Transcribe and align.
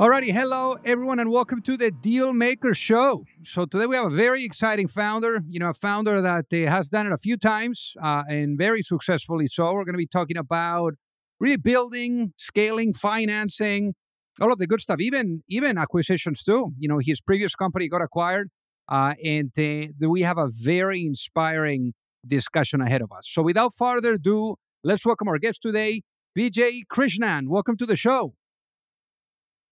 Alrighty, 0.00 0.32
hello 0.32 0.78
everyone, 0.82 1.18
and 1.18 1.30
welcome 1.30 1.60
to 1.60 1.76
the 1.76 1.90
Deal 1.90 2.32
Maker 2.32 2.72
Show. 2.72 3.26
So 3.44 3.66
today 3.66 3.84
we 3.84 3.96
have 3.96 4.10
a 4.10 4.14
very 4.14 4.44
exciting 4.44 4.88
founder. 4.88 5.40
You 5.46 5.60
know, 5.60 5.68
a 5.68 5.74
founder 5.74 6.22
that 6.22 6.46
uh, 6.50 6.70
has 6.70 6.88
done 6.88 7.06
it 7.06 7.12
a 7.12 7.18
few 7.18 7.36
times 7.36 7.92
uh, 8.02 8.22
and 8.26 8.56
very 8.56 8.80
successfully. 8.80 9.46
So 9.46 9.70
we're 9.74 9.84
going 9.84 9.92
to 9.92 9.98
be 9.98 10.06
talking 10.06 10.38
about 10.38 10.94
rebuilding, 11.38 12.32
scaling, 12.38 12.94
financing, 12.94 13.92
all 14.40 14.50
of 14.50 14.58
the 14.58 14.66
good 14.66 14.80
stuff, 14.80 15.00
even 15.00 15.42
even 15.50 15.76
acquisitions 15.76 16.42
too. 16.42 16.72
You 16.78 16.88
know, 16.88 16.98
his 16.98 17.20
previous 17.20 17.54
company 17.54 17.86
got 17.86 18.00
acquired, 18.00 18.48
uh, 18.88 19.12
and 19.22 19.50
uh, 19.58 20.08
we 20.08 20.22
have 20.22 20.38
a 20.38 20.48
very 20.48 21.04
inspiring 21.04 21.92
discussion 22.26 22.80
ahead 22.80 23.02
of 23.02 23.12
us. 23.12 23.28
So 23.30 23.42
without 23.42 23.74
further 23.74 24.14
ado, 24.14 24.56
let's 24.82 25.04
welcome 25.04 25.28
our 25.28 25.36
guest 25.36 25.60
today, 25.60 26.00
Vijay 26.38 26.84
Krishnan. 26.90 27.48
Welcome 27.48 27.76
to 27.76 27.84
the 27.84 27.96
show. 27.96 28.32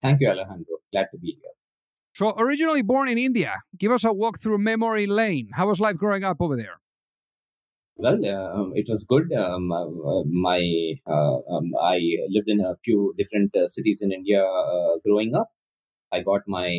Thank 0.01 0.21
you, 0.21 0.29
Alejandro. 0.29 0.79
Glad 0.93 1.09
to 1.13 1.19
be 1.19 1.39
here. 1.41 1.53
So, 2.15 2.35
originally 2.37 2.83
born 2.83 3.09
in 3.09 3.19
India, 3.19 3.63
give 3.77 3.93
us 3.93 4.05
a 4.05 4.13
walk 4.13 4.41
through 4.41 4.59
memory 4.59 5.07
lane. 5.07 5.51
How 5.53 5.69
was 5.69 5.79
life 5.81 5.97
growing 5.97 6.25
up 6.25 6.39
over 6.41 6.57
there? 6.57 6.81
Well, 7.97 8.25
um, 8.27 8.73
it 8.77 8.87
was 8.89 9.05
good. 9.09 9.33
Um, 9.33 9.73
uh, 9.73 9.87
uh, 9.87 10.23
my 10.25 10.63
uh, 11.05 11.39
um, 11.51 11.73
I 11.83 11.99
lived 12.29 12.49
in 12.49 12.61
a 12.61 12.77
few 12.85 13.13
different 13.19 13.57
uh, 13.57 13.67
cities 13.67 14.01
in 14.03 14.13
India 14.13 14.45
uh, 14.45 14.99
growing 15.05 15.35
up. 15.35 15.49
I 16.13 16.23
got 16.23 16.43
my 16.47 16.71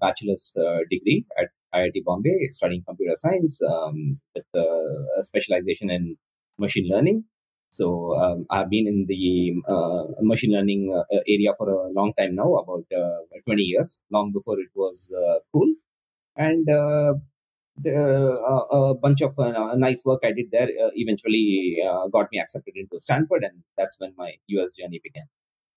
bachelor's 0.00 0.54
degree 0.90 1.24
at 1.40 1.48
IIT 1.74 2.04
Bombay, 2.04 2.48
studying 2.50 2.84
computer 2.86 3.14
science 3.16 3.60
um, 3.62 4.20
with 4.34 4.44
a 4.54 5.22
specialization 5.22 5.90
in 5.90 6.16
machine 6.58 6.88
learning. 6.88 7.24
So 7.76 8.16
um, 8.22 8.46
I've 8.50 8.70
been 8.70 8.86
in 8.86 9.06
the 9.06 9.52
uh, 9.68 10.04
machine 10.22 10.52
learning 10.52 10.82
uh, 10.96 11.04
area 11.28 11.52
for 11.58 11.68
a 11.68 11.88
long 11.90 12.12
time 12.18 12.34
now, 12.34 12.54
about 12.54 12.86
uh, 12.96 13.20
20 13.46 13.62
years, 13.62 14.00
long 14.10 14.32
before 14.32 14.58
it 14.58 14.70
was 14.74 15.12
uh, 15.16 15.38
cool. 15.52 15.68
And 16.36 16.68
uh, 16.70 17.14
the, 17.78 17.94
a 18.70 18.94
bunch 18.94 19.20
of 19.20 19.34
nice 19.78 20.02
work 20.04 20.20
I 20.24 20.32
did 20.32 20.50
there 20.50 20.68
eventually 20.94 21.78
got 22.12 22.28
me 22.32 22.38
accepted 22.40 22.74
into 22.76 22.98
Stanford, 22.98 23.44
and 23.44 23.62
that's 23.76 24.00
when 24.00 24.14
my 24.16 24.32
US 24.48 24.74
journey 24.74 25.00
began. 25.02 25.26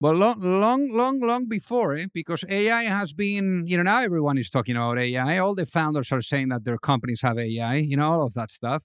Well, 0.02 0.14
long, 0.14 0.40
long, 0.40 0.94
long, 0.94 1.20
long 1.20 1.46
before, 1.50 1.98
eh? 1.98 2.06
because 2.14 2.46
AI 2.48 2.84
has 2.84 3.12
been, 3.12 3.66
you 3.68 3.76
know, 3.76 3.84
now 3.84 4.02
everyone 4.02 4.38
is 4.38 4.50
talking 4.50 4.78
about 4.78 4.98
AI. 4.98 5.38
All 5.40 5.56
the 5.56 5.66
founders 5.66 6.14
are 6.14 6.22
saying 6.22 6.48
that 6.50 6.64
their 6.64 6.78
companies 6.78 7.22
have 7.22 7.38
AI, 7.38 7.76
you 7.76 7.98
know, 7.98 8.10
all 8.10 8.26
of 8.26 8.34
that 8.36 8.50
stuff. 8.50 8.82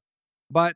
But 0.50 0.74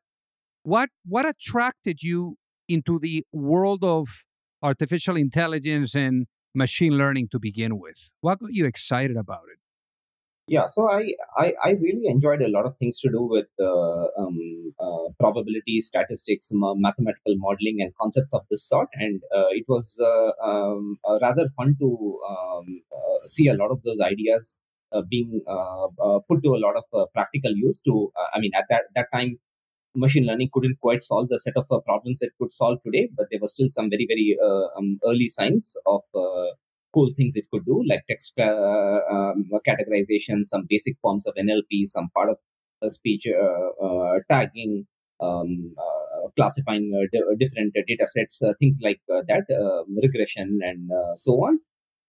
what 0.63 0.91
what 1.07 1.27
attracted 1.27 2.03
you 2.03 2.37
into 2.69 2.99
the 2.99 3.25
world 3.33 3.83
of 3.85 4.25
artificial 4.63 5.17
intelligence 5.17 5.95
and 5.95 6.27
machine 6.55 6.93
learning 6.93 7.29
to 7.31 7.39
begin 7.39 7.79
with? 7.79 8.13
What 8.21 8.41
got 8.41 8.53
you 8.53 8.67
excited 8.67 9.17
about 9.17 9.45
it? 9.53 9.59
Yeah, 10.49 10.65
so 10.65 10.91
I, 10.91 11.13
I, 11.37 11.53
I 11.63 11.71
really 11.73 12.07
enjoyed 12.07 12.41
a 12.41 12.49
lot 12.49 12.65
of 12.65 12.75
things 12.79 12.99
to 13.01 13.11
do 13.11 13.23
with 13.23 13.49
uh, 13.61 14.07
um, 14.19 14.73
uh, 14.81 15.13
probability, 15.21 15.83
statistics, 15.83 16.49
mathematical 16.53 17.35
modeling, 17.37 17.79
and 17.81 17.95
concepts 18.01 18.33
of 18.33 18.47
this 18.51 18.67
sort. 18.67 18.89
And 18.95 19.21
uh, 19.31 19.49
it 19.51 19.67
was 19.69 20.01
uh, 20.03 20.31
um, 20.43 20.97
uh, 21.07 21.19
rather 21.21 21.51
fun 21.55 21.77
to 21.81 22.19
um, 22.31 22.81
uh, 22.91 23.27
see 23.27 23.49
a 23.49 23.55
lot 23.55 23.71
of 23.71 23.83
those 23.83 24.01
ideas 24.01 24.57
being 25.11 25.43
put 26.29 26.43
to 26.43 26.55
a 26.55 26.63
lot 26.65 26.77
of 26.77 27.13
practical 27.13 27.53
use. 27.55 27.83
To 27.83 28.11
I 28.33 28.41
mean, 28.41 28.53
at 28.57 28.65
that 28.71 28.85
that 28.95 29.09
time, 29.13 29.39
machine 29.99 30.27
learning 30.27 30.51
couldn't 30.53 30.81
quite 30.81 31.03
solve 31.03 31.29
the 31.29 31.39
set 31.39 31.57
of 31.57 31.67
uh, 31.71 31.81
problems 31.81 32.23
it 32.23 32.33
could 32.39 32.53
solve 32.53 32.79
today, 32.85 33.09
but 33.17 33.27
there 33.31 33.41
were 33.41 33.49
still 33.49 33.69
some 33.71 33.91
very, 33.91 34.07
very 34.09 34.37
uh, 34.43 34.67
um, 34.79 34.99
early 35.05 35.29
signs 35.29 35.77
of 35.87 36.03
uh, 36.15 36.47
cool 36.95 37.11
things 37.17 37.37
it 37.37 37.47
could 37.53 37.65
do, 37.65 37.83
like 37.89 38.05
text 38.09 38.39
uh, 38.39 39.01
um, 39.11 39.45
categorization, 39.67 40.47
some 40.47 40.67
basic 40.69 40.97
forms 41.03 41.27
of 41.27 41.35
NLP, 41.35 41.87
some 41.87 42.09
part 42.15 42.31
of 42.31 42.93
speech 42.93 43.27
tagging, 44.31 44.87
um, 45.21 45.75
classifying 46.37 47.09
different 47.39 47.75
data 47.87 48.07
sets, 48.07 48.41
things 48.59 48.79
like 48.83 49.01
that, 49.09 49.45
um, 49.61 49.97
regression, 50.03 50.61
and 50.63 50.91
so 51.17 51.33
on. 51.33 51.59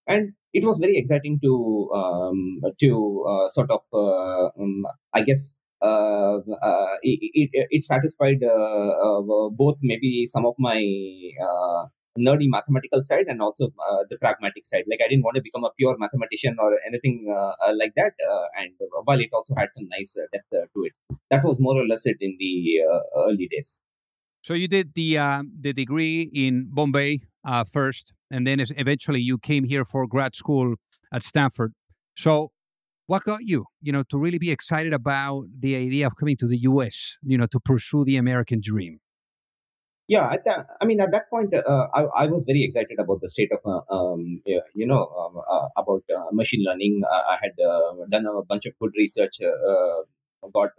And 0.07 0.33
it 0.53 0.65
was 0.65 0.79
very 0.79 0.97
exciting 0.97 1.39
to 1.43 1.91
um, 1.93 2.61
to 2.79 3.25
uh, 3.29 3.47
sort 3.47 3.69
of 3.69 3.81
uh, 3.93 4.49
um, 4.59 4.85
I 5.13 5.21
guess 5.21 5.55
uh, 5.81 6.39
uh, 6.61 6.95
it, 7.01 7.49
it, 7.53 7.67
it, 7.69 7.83
satisfied 7.83 8.43
uh, 8.43 9.21
both 9.51 9.77
maybe 9.81 10.25
some 10.25 10.45
of 10.45 10.53
my 10.59 10.79
nerdy 12.17 12.47
mathematical 12.49 13.01
side 13.01 13.25
and 13.27 13.41
also 13.41 13.67
uh, 13.67 14.03
the 14.09 14.17
pragmatic 14.17 14.65
side. 14.65 14.83
Like 14.89 14.99
I 15.03 15.07
didn't 15.07 15.23
want 15.23 15.35
to 15.35 15.41
become 15.41 15.63
a 15.63 15.69
pure 15.77 15.95
mathematician 15.97 16.57
or 16.59 16.77
anything 16.85 17.33
uh, 17.33 17.73
like 17.73 17.93
that. 17.95 18.13
Uh, 18.29 18.45
and 18.57 18.71
while 19.05 19.19
it 19.19 19.29
also 19.31 19.55
had 19.57 19.71
some 19.71 19.87
nice 19.89 20.17
depth 20.33 20.49
to 20.51 20.83
it, 20.83 20.93
that 21.29 21.43
was 21.43 21.59
more 21.59 21.77
or 21.77 21.87
less 21.87 22.05
it 22.05 22.17
in 22.19 22.35
the 22.39 22.81
early 23.15 23.47
days. 23.49 23.79
So 24.41 24.53
you 24.53 24.67
did 24.67 24.93
the 24.95 25.17
the 25.59 25.73
degree 25.73 26.29
in 26.33 26.69
Bombay 26.71 27.21
first, 27.71 28.13
and 28.31 28.45
then 28.45 28.59
eventually 28.59 29.21
you 29.21 29.37
came 29.37 29.63
here 29.63 29.85
for 29.85 30.07
grad 30.07 30.35
school 30.35 30.75
at 31.13 31.23
Stanford. 31.23 31.73
So 32.15 32.51
what 33.09 33.23
got 33.23 33.39
you, 33.41 33.65
you 33.81 33.91
know, 33.91 34.03
to 34.11 34.19
really 34.19 34.37
be 34.37 34.51
excited 34.51 34.93
about 34.93 35.45
the 35.59 35.75
idea 35.75 36.05
of 36.05 36.13
coming 36.19 36.37
to 36.37 36.47
the 36.47 36.59
U.S., 36.71 37.17
you 37.23 37.39
know, 37.39 37.47
to 37.47 37.59
pursue 37.59 38.05
the 38.05 38.17
American 38.17 38.59
dream? 38.63 38.99
Yeah, 40.07 40.29
at 40.31 40.45
that, 40.45 40.67
I 40.79 40.85
mean, 40.85 41.01
at 41.01 41.11
that 41.11 41.27
point, 41.31 41.51
uh, 41.55 41.87
I, 41.91 42.01
I, 42.23 42.25
was 42.27 42.45
very 42.45 42.63
excited 42.63 42.99
about 42.99 43.21
the 43.21 43.29
state 43.29 43.49
of, 43.51 43.61
uh, 43.65 43.81
um, 43.95 44.41
you 44.45 44.85
know, 44.85 45.07
um, 45.07 45.41
uh, 45.51 45.69
about 45.75 46.03
uh, 46.15 46.25
machine 46.31 46.63
learning. 46.63 47.01
I 47.11 47.37
had 47.41 47.53
uh, 47.63 47.93
done 48.11 48.27
a 48.27 48.43
bunch 48.43 48.67
of 48.67 48.73
good 48.79 48.91
research, 48.95 49.39
uh, 49.41 50.47
got 50.53 50.69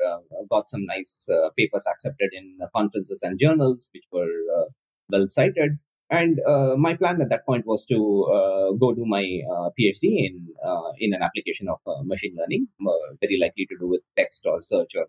got 0.48 0.70
some 0.70 0.86
nice 0.86 1.28
papers 1.58 1.84
accepted 1.90 2.30
in 2.32 2.58
conferences 2.76 3.24
and 3.24 3.40
journals, 3.40 3.90
which 3.92 4.04
were 4.12 4.68
well 5.10 5.26
cited. 5.26 5.78
And 6.10 6.40
uh, 6.44 6.74
my 6.76 6.96
plan 6.96 7.22
at 7.22 7.28
that 7.30 7.46
point 7.46 7.66
was 7.66 7.86
to 7.86 7.96
uh, 7.96 8.72
go 8.72 8.92
do 8.92 9.04
my 9.06 9.22
uh, 9.48 9.70
PhD 9.78 10.26
in 10.26 10.48
uh, 10.64 10.90
in 10.98 11.14
an 11.14 11.22
application 11.22 11.68
of 11.68 11.78
uh, 11.86 12.02
machine 12.02 12.34
learning, 12.36 12.66
uh, 12.84 13.14
very 13.20 13.38
likely 13.40 13.66
to 13.66 13.76
do 13.78 13.88
with 13.88 14.00
text 14.16 14.44
or 14.44 14.60
search 14.60 14.92
or 14.96 15.06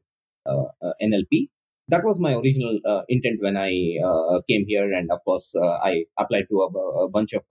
NLP. 1.01 1.49
That 1.87 2.03
was 2.05 2.19
my 2.19 2.35
original 2.35 2.79
intent 3.09 3.41
when 3.41 3.57
I 3.57 3.71
came 4.47 4.65
here, 4.67 4.93
and 4.93 5.11
of 5.11 5.19
course, 5.25 5.55
I 5.59 6.05
applied 6.19 6.45
to 6.49 6.61
a, 6.61 6.79
a 7.05 7.09
bunch 7.09 7.33
of 7.33 7.43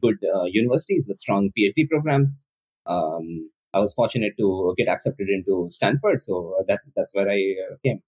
good 0.00 0.18
universities 0.52 1.06
with 1.08 1.18
strong 1.18 1.50
PhD 1.58 1.88
programs. 1.88 2.40
Um, 2.86 3.50
I 3.72 3.80
was 3.80 3.94
fortunate 3.94 4.34
to 4.38 4.74
get 4.76 4.88
accepted 4.88 5.28
into 5.28 5.68
Stanford, 5.70 6.20
so 6.20 6.62
that 6.68 6.80
that's 6.94 7.14
where 7.14 7.30
I 7.30 7.40
came. 7.84 8.00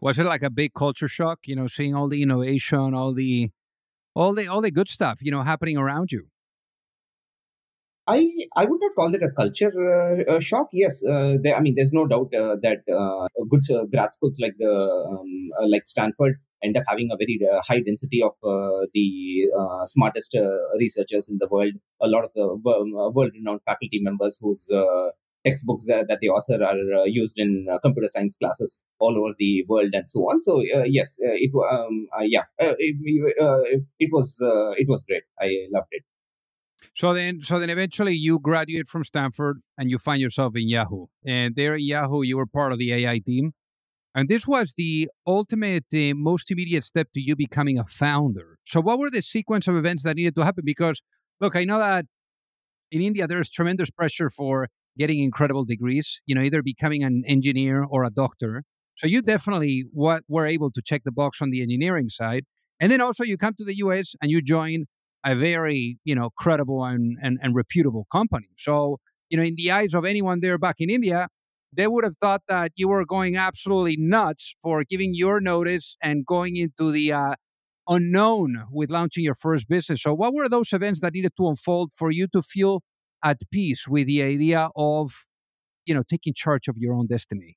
Was 0.00 0.18
it 0.18 0.24
like 0.24 0.42
a 0.42 0.50
big 0.50 0.72
culture 0.74 1.08
shock? 1.08 1.40
You 1.44 1.56
know, 1.56 1.68
seeing 1.68 1.94
all 1.94 2.08
the 2.08 2.22
innovation, 2.22 2.94
all 2.94 3.12
the 3.12 3.50
all 4.14 4.32
the 4.34 4.46
all 4.46 4.60
the 4.60 4.70
good 4.70 4.88
stuff 4.88 5.18
you 5.20 5.30
know 5.30 5.42
happening 5.42 5.76
around 5.76 6.12
you 6.12 6.28
I 8.08 8.26
I 8.56 8.64
would 8.64 8.80
not 8.80 8.94
call 8.96 9.14
it 9.14 9.22
a 9.22 9.30
culture 9.30 9.72
uh, 9.86 10.34
uh, 10.34 10.40
shock. 10.40 10.68
Yes, 10.72 11.04
uh, 11.04 11.36
there, 11.42 11.54
I 11.54 11.60
mean, 11.60 11.74
there's 11.76 11.92
no 11.92 12.06
doubt 12.06 12.34
uh, 12.34 12.56
that 12.62 12.80
uh, 13.00 13.28
good 13.50 13.70
uh, 13.70 13.84
grad 13.84 14.14
schools 14.14 14.38
like 14.40 14.54
the 14.58 14.72
um, 15.10 15.50
like 15.68 15.86
Stanford 15.86 16.36
end 16.64 16.76
up 16.76 16.84
having 16.88 17.10
a 17.12 17.16
very 17.16 17.38
high 17.68 17.80
density 17.80 18.22
of 18.22 18.32
the 18.94 19.50
smartest 19.84 20.36
researchers 20.78 21.28
in 21.28 21.36
the 21.38 21.46
world. 21.48 21.74
A 22.00 22.08
lot 22.08 22.24
of 22.24 22.32
the 22.34 22.46
world-renowned 23.14 23.60
faculty 23.64 24.00
members 24.00 24.40
whose 24.42 24.68
textbooks 25.48 25.86
that, 25.86 26.06
that 26.08 26.18
the 26.20 26.28
author 26.28 26.62
are 26.62 27.00
uh, 27.00 27.04
used 27.04 27.38
in 27.38 27.66
uh, 27.72 27.78
computer 27.78 28.08
science 28.08 28.36
classes 28.36 28.80
all 28.98 29.16
over 29.18 29.34
the 29.38 29.64
world 29.68 29.90
and 29.92 30.08
so 30.08 30.20
on. 30.30 30.42
So 30.42 30.60
uh, 30.60 30.84
yes, 30.86 31.16
it 31.18 31.50
um, 31.70 32.06
yeah, 32.22 32.44
it, 32.58 33.84
it 33.98 34.10
was 34.12 34.38
it 34.82 34.88
was 34.88 35.02
great. 35.02 35.24
I 35.40 35.48
loved 35.72 35.88
it. 35.92 36.04
So 36.94 37.12
then, 37.12 37.40
so 37.42 37.58
then, 37.58 37.70
eventually, 37.70 38.14
you 38.14 38.38
graduate 38.38 38.88
from 38.88 39.04
Stanford 39.04 39.60
and 39.76 39.90
you 39.90 39.98
find 39.98 40.20
yourself 40.20 40.56
in 40.56 40.68
Yahoo. 40.68 41.06
And 41.24 41.54
there 41.56 41.74
at 41.74 41.82
Yahoo, 41.82 42.22
you 42.22 42.36
were 42.36 42.46
part 42.46 42.72
of 42.72 42.78
the 42.78 42.92
AI 42.92 43.20
team. 43.24 43.52
And 44.14 44.28
this 44.28 44.46
was 44.46 44.74
the 44.76 45.08
ultimate, 45.26 45.84
uh, 45.94 46.14
most 46.14 46.50
immediate 46.50 46.84
step 46.84 47.08
to 47.14 47.20
you 47.20 47.36
becoming 47.36 47.78
a 47.78 47.84
founder. 47.84 48.58
So, 48.66 48.80
what 48.80 48.98
were 48.98 49.10
the 49.10 49.22
sequence 49.22 49.68
of 49.68 49.76
events 49.76 50.02
that 50.02 50.16
needed 50.16 50.34
to 50.36 50.44
happen? 50.44 50.64
Because, 50.64 51.02
look, 51.40 51.54
I 51.54 51.64
know 51.64 51.78
that 51.78 52.06
in 52.90 53.02
India, 53.02 53.26
there's 53.26 53.50
tremendous 53.50 53.90
pressure 53.90 54.30
for 54.30 54.68
getting 54.98 55.20
incredible 55.22 55.64
degrees, 55.64 56.20
you 56.26 56.34
know, 56.34 56.42
either 56.42 56.62
becoming 56.62 57.04
an 57.04 57.22
engineer 57.26 57.84
or 57.88 58.04
a 58.04 58.10
doctor. 58.10 58.64
So 58.96 59.06
you 59.06 59.22
definitely 59.22 59.84
what 59.92 60.24
were 60.28 60.46
able 60.46 60.70
to 60.72 60.82
check 60.82 61.02
the 61.04 61.12
box 61.12 61.40
on 61.40 61.50
the 61.50 61.62
engineering 61.62 62.08
side, 62.08 62.44
and 62.80 62.90
then 62.90 63.00
also 63.00 63.24
you 63.24 63.38
come 63.38 63.54
to 63.58 63.64
the 63.64 63.76
U.S. 63.76 64.14
and 64.20 64.30
you 64.30 64.42
join 64.42 64.86
a 65.24 65.34
very 65.34 65.98
you 66.04 66.14
know 66.14 66.30
credible 66.36 66.84
and, 66.84 67.16
and, 67.22 67.38
and 67.40 67.54
reputable 67.54 68.06
company. 68.10 68.48
So 68.56 68.98
you 69.30 69.36
know 69.38 69.44
in 69.44 69.54
the 69.56 69.70
eyes 69.70 69.94
of 69.94 70.04
anyone 70.04 70.40
there 70.40 70.58
back 70.58 70.76
in 70.80 70.90
India, 70.90 71.28
they 71.72 71.86
would 71.86 72.04
have 72.04 72.16
thought 72.16 72.42
that 72.48 72.72
you 72.76 72.88
were 72.88 73.04
going 73.04 73.36
absolutely 73.36 73.96
nuts 73.98 74.54
for 74.62 74.82
giving 74.84 75.14
your 75.14 75.40
notice 75.40 75.96
and 76.02 76.26
going 76.26 76.56
into 76.56 76.90
the 76.90 77.12
uh, 77.12 77.34
unknown 77.88 78.64
with 78.70 78.90
launching 78.90 79.24
your 79.24 79.34
first 79.34 79.68
business. 79.68 80.02
So, 80.02 80.14
what 80.14 80.34
were 80.34 80.48
those 80.48 80.72
events 80.72 81.00
that 81.00 81.14
needed 81.14 81.32
to 81.36 81.48
unfold 81.48 81.92
for 81.96 82.10
you 82.10 82.26
to 82.28 82.42
feel 82.42 82.82
at 83.24 83.40
peace 83.50 83.86
with 83.88 84.06
the 84.06 84.22
idea 84.22 84.68
of, 84.76 85.26
you 85.86 85.94
know, 85.94 86.02
taking 86.08 86.34
charge 86.34 86.68
of 86.68 86.76
your 86.78 86.94
own 86.94 87.06
destiny? 87.06 87.56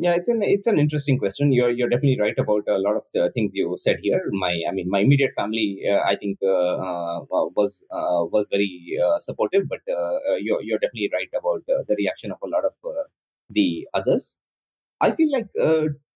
Yeah, 0.00 0.14
it's 0.14 0.28
an 0.28 0.42
it's 0.42 0.68
an 0.68 0.78
interesting 0.78 1.18
question. 1.18 1.52
You're 1.52 1.70
you're 1.70 1.88
definitely 1.88 2.20
right 2.20 2.38
about 2.38 2.62
a 2.68 2.78
lot 2.78 2.96
of 2.96 3.02
the 3.12 3.32
things 3.32 3.52
you 3.54 3.74
said 3.76 3.96
here. 4.00 4.22
My 4.30 4.60
I 4.68 4.72
mean, 4.72 4.88
my 4.88 5.00
immediate 5.00 5.32
family, 5.36 5.80
uh, 5.90 5.98
I 6.06 6.14
think, 6.14 6.38
uh, 6.40 6.46
uh, 6.48 7.20
was 7.56 7.84
uh, 7.90 8.22
was 8.30 8.46
very 8.48 8.96
uh, 9.04 9.18
supportive. 9.18 9.68
But 9.68 9.80
uh, 9.92 10.36
you're 10.40 10.62
you're 10.62 10.78
definitely 10.78 11.10
right 11.12 11.28
about 11.36 11.64
the 11.66 11.96
reaction 11.98 12.30
of 12.30 12.38
a 12.44 12.48
lot 12.48 12.64
of 12.64 12.74
the 13.50 13.88
others. 13.92 14.36
I 15.00 15.10
feel 15.12 15.32
like 15.32 15.48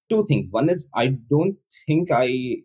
two 0.08 0.24
things. 0.26 0.46
One 0.52 0.70
is 0.70 0.88
I 0.94 1.16
don't 1.28 1.56
think 1.88 2.12
I 2.12 2.58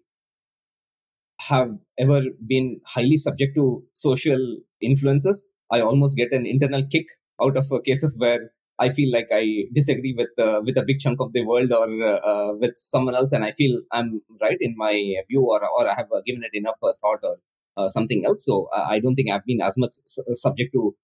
have 1.40 1.72
ever 1.98 2.22
been 2.46 2.80
highly 2.86 3.18
subject 3.18 3.56
to 3.56 3.84
social 3.94 4.58
influences. 4.82 5.48
I 5.72 5.82
almost 5.82 6.18
get 6.18 6.32
an 6.32 6.46
internal 6.46 6.84
kick 6.92 7.06
out 7.42 7.58
of 7.58 7.72
cases 7.84 8.16
where 8.18 8.52
I 8.80 8.92
feel 8.92 9.12
like 9.12 9.28
I 9.32 9.64
disagree 9.74 10.14
with 10.16 10.30
uh, 10.38 10.62
with 10.64 10.78
a 10.78 10.84
big 10.84 11.00
chunk 11.00 11.20
of 11.20 11.34
the 11.34 11.44
world 11.44 11.72
or 11.72 11.88
uh, 12.04 12.54
with 12.54 12.78
someone 12.78 13.16
else, 13.16 13.32
and 13.32 13.44
I 13.44 13.52
feel 13.54 13.82
I'm 13.92 14.22
right 14.42 14.58
in 14.60 14.76
my 14.78 14.94
view, 15.30 15.42
or 15.42 15.62
or 15.64 15.88
I 15.88 15.96
have 15.96 16.12
uh, 16.12 16.22
given 16.26 16.44
it 16.44 16.56
enough 16.56 16.78
uh, 16.84 16.94
thought 17.02 17.20
or 17.24 17.38
uh, 17.76 17.88
something 17.88 18.24
else. 18.26 18.46
So 18.46 18.70
uh, 18.76 18.86
I 18.88 19.00
don't 19.00 19.16
think 19.16 19.32
I've 19.32 19.46
been 19.46 19.62
as 19.62 19.78
much 19.78 19.94
subject 20.34 20.74
to 20.74 20.96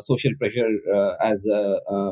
social 0.00 0.32
pressure 0.38 0.68
as 1.20 1.46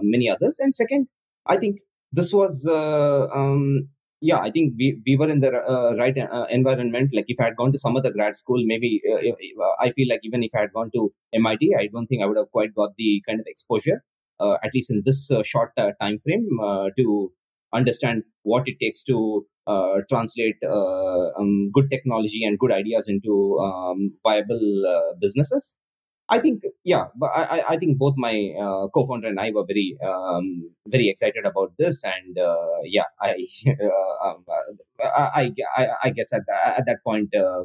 many 0.02 0.30
others. 0.30 0.58
And 0.58 0.74
second, 0.74 1.08
I 1.46 1.56
think 1.56 1.80
this 2.12 2.32
was 2.32 2.66
um, 2.66 3.88
yeah, 4.22 4.38
I 4.38 4.50
think 4.50 4.74
we, 4.78 5.02
we 5.06 5.16
were 5.16 5.28
in 5.28 5.40
the 5.40 5.52
uh, 5.52 5.94
right 5.98 6.16
uh, 6.16 6.46
environment. 6.48 7.10
Like 7.12 7.26
if 7.28 7.38
I 7.40 7.44
had 7.44 7.56
gone 7.56 7.72
to 7.72 7.78
some 7.78 7.96
other 7.96 8.10
grad 8.10 8.36
school, 8.36 8.62
maybe 8.64 9.02
uh, 9.12 9.18
I 9.80 9.92
feel 9.92 10.08
like 10.08 10.20
even 10.22 10.42
if 10.42 10.50
I 10.56 10.60
had 10.60 10.72
gone 10.72 10.90
to 10.94 11.12
MIT, 11.34 11.74
I 11.78 11.88
don't 11.92 12.06
think 12.06 12.22
I 12.22 12.26
would 12.26 12.38
have 12.38 12.50
quite 12.50 12.74
got 12.74 12.90
the 12.96 13.22
kind 13.26 13.40
of 13.40 13.46
exposure 13.46 14.02
uh, 14.42 14.56
at 14.64 14.74
least 14.74 14.90
in 14.90 15.02
this 15.04 15.30
uh, 15.30 15.42
short 15.44 15.70
uh, 15.76 15.92
time 16.00 16.18
frame, 16.18 16.48
to 16.98 17.32
understand 17.72 18.22
what 18.42 18.64
it 18.66 18.76
takes 18.80 19.04
to 19.04 19.46
translate 20.08 20.56
um, 20.68 21.70
good 21.72 21.90
technology 21.90 22.44
and 22.44 22.58
good 22.58 22.72
ideas 22.72 23.06
into 23.08 23.58
um, 23.60 24.12
viable 24.24 25.14
businesses. 25.20 25.74
I 26.28 26.38
think, 26.38 26.62
yeah, 26.84 27.06
but 27.16 27.26
I, 27.26 27.62
I 27.70 27.76
think 27.76 27.98
both 27.98 28.14
my 28.16 28.54
uh, 28.58 28.88
co-founder 28.88 29.28
and 29.28 29.40
I 29.40 29.50
were 29.50 29.64
very, 29.66 29.96
um, 30.02 30.70
very 30.86 31.08
excited 31.08 31.44
about 31.44 31.72
this, 31.78 32.02
and 32.04 32.38
uh, 32.38 32.78
yeah, 32.84 33.04
I, 33.20 33.44
uh, 33.68 34.28
um, 34.28 34.44
I, 35.02 35.52
I, 35.76 35.88
I, 36.04 36.10
guess 36.10 36.32
at, 36.32 36.42
at 36.64 36.86
that 36.86 36.98
point, 37.04 37.34
uh, 37.34 37.64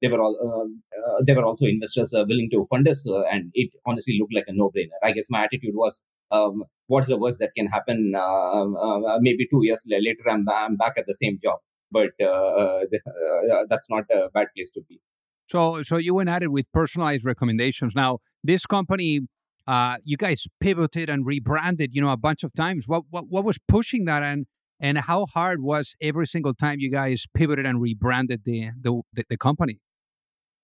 they 0.00 0.08
were 0.08 0.20
all 0.20 0.36
uh, 0.40 1.10
uh, 1.10 1.22
they 1.26 1.34
were 1.34 1.44
also 1.44 1.66
investors 1.66 2.12
willing 2.14 2.48
to 2.52 2.66
fund 2.70 2.86
us, 2.86 3.04
and 3.32 3.50
it 3.54 3.70
honestly 3.86 4.16
looked 4.20 4.34
like 4.34 4.44
a 4.48 4.52
no-brainer. 4.52 4.98
I 5.02 5.12
guess 5.12 5.26
my 5.30 5.44
attitude 5.44 5.74
was, 5.74 6.02
um, 6.30 6.64
"What's 6.86 7.08
the 7.08 7.18
worst 7.18 7.38
that 7.40 7.50
can 7.56 7.66
happen? 7.66 8.14
Um, 8.16 8.76
maybe 9.20 9.48
two 9.50 9.60
years 9.62 9.84
later, 9.88 10.28
I'm, 10.28 10.48
I'm 10.48 10.76
back 10.76 10.94
at 10.98 11.06
the 11.06 11.14
same 11.14 11.38
job." 11.42 11.58
But 11.90 12.10
that's 12.18 13.90
not 13.90 14.04
a 14.10 14.28
bad 14.32 14.48
place 14.54 14.70
to 14.72 14.82
be. 14.88 15.00
So, 15.48 15.82
so 15.82 15.96
you 15.96 16.14
went 16.14 16.28
at 16.28 16.42
it 16.42 16.52
with 16.52 16.66
personalized 16.72 17.24
recommendations. 17.24 17.94
Now, 17.94 18.18
this 18.44 18.66
company, 18.66 19.20
uh, 19.66 19.96
you 20.04 20.16
guys 20.16 20.46
pivoted 20.60 21.08
and 21.08 21.24
rebranded, 21.26 21.90
you 21.94 22.02
know, 22.02 22.10
a 22.10 22.16
bunch 22.16 22.42
of 22.44 22.52
times. 22.54 22.84
What, 22.86 23.04
what, 23.10 23.24
what 23.28 23.44
was 23.44 23.58
pushing 23.66 24.04
that, 24.04 24.22
and 24.22 24.46
and 24.80 24.98
how 24.98 25.26
hard 25.26 25.60
was 25.60 25.96
every 26.00 26.26
single 26.26 26.54
time 26.54 26.78
you 26.78 26.90
guys 26.90 27.26
pivoted 27.34 27.66
and 27.66 27.80
rebranded 27.80 28.42
the 28.44 28.70
the, 28.80 29.00
the, 29.12 29.24
the 29.30 29.36
company? 29.36 29.80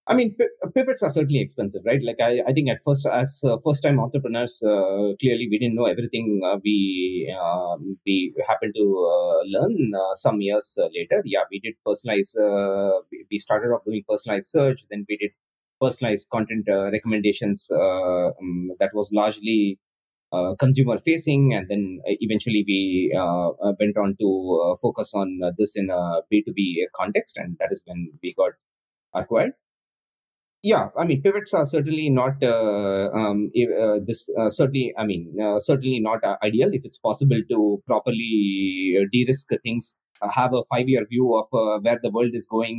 I 0.06 0.14
mean, 0.14 0.36
pivots 0.74 1.02
are 1.02 1.08
certainly 1.08 1.40
expensive, 1.40 1.80
right? 1.86 2.02
Like 2.02 2.20
I, 2.20 2.42
I 2.46 2.52
think 2.52 2.68
at 2.68 2.84
first, 2.84 3.06
as 3.06 3.40
uh, 3.42 3.56
first-time 3.64 3.98
entrepreneurs, 3.98 4.62
uh, 4.62 5.16
clearly 5.18 5.48
we 5.50 5.58
didn't 5.58 5.76
know 5.76 5.86
everything. 5.86 6.42
Uh, 6.44 6.58
we 6.62 7.34
um, 7.42 7.98
we 8.04 8.34
happened 8.46 8.74
to 8.76 8.82
uh, 8.82 9.42
learn 9.46 9.92
uh, 9.98 10.12
some 10.12 10.42
years 10.42 10.76
uh, 10.78 10.88
later. 10.94 11.22
Yeah, 11.24 11.44
we 11.50 11.58
did 11.60 11.74
personalized. 11.86 12.36
we 13.30 13.38
started 13.38 13.68
off 13.68 13.84
doing 13.86 14.04
personalized 14.06 14.48
search, 14.48 14.84
then 14.90 15.06
we 15.08 15.16
did 15.16 15.30
personalized 15.80 16.28
content 16.30 16.66
recommendations. 16.68 17.70
Um, 17.72 18.72
that 18.80 18.90
was 18.92 19.10
largely 19.10 19.78
consumer 20.58 20.98
facing 20.98 21.54
and 21.54 21.68
then 21.68 22.00
eventually 22.06 22.64
we 22.66 23.12
went 23.78 23.96
on 23.96 24.16
to 24.20 24.76
focus 24.82 25.14
on 25.14 25.40
this 25.56 25.76
in 25.76 25.90
a 25.90 26.22
b2b 26.32 26.86
context 26.96 27.36
and 27.36 27.56
that 27.60 27.68
is 27.70 27.82
when 27.86 28.10
we 28.20 28.34
got 28.36 28.50
acquired 29.14 29.52
yeah 30.70 30.84
i 31.00 31.05
mean 31.08 31.20
pivots 31.25 31.52
are 31.58 31.66
certainly 31.66 32.08
not 32.19 32.43
uh, 32.43 33.11
um, 33.20 33.50
uh, 33.84 33.99
this 34.08 34.28
uh, 34.40 34.50
certainly 34.58 34.87
i 34.99 35.05
mean 35.11 35.22
certainly 35.58 35.99
not 36.08 36.25
ideal 36.49 36.70
if 36.78 36.84
it's 36.84 36.99
possible 37.08 37.40
to 37.50 37.82
properly 37.87 38.96
de-risk 39.12 39.49
things 39.62 39.94
have 40.38 40.55
a 40.55 40.62
five 40.72 40.88
year 40.88 41.05
view 41.11 41.26
of 41.38 41.46
where 41.84 41.99
the 42.02 42.11
world 42.11 42.34
is 42.40 42.46
going 42.46 42.78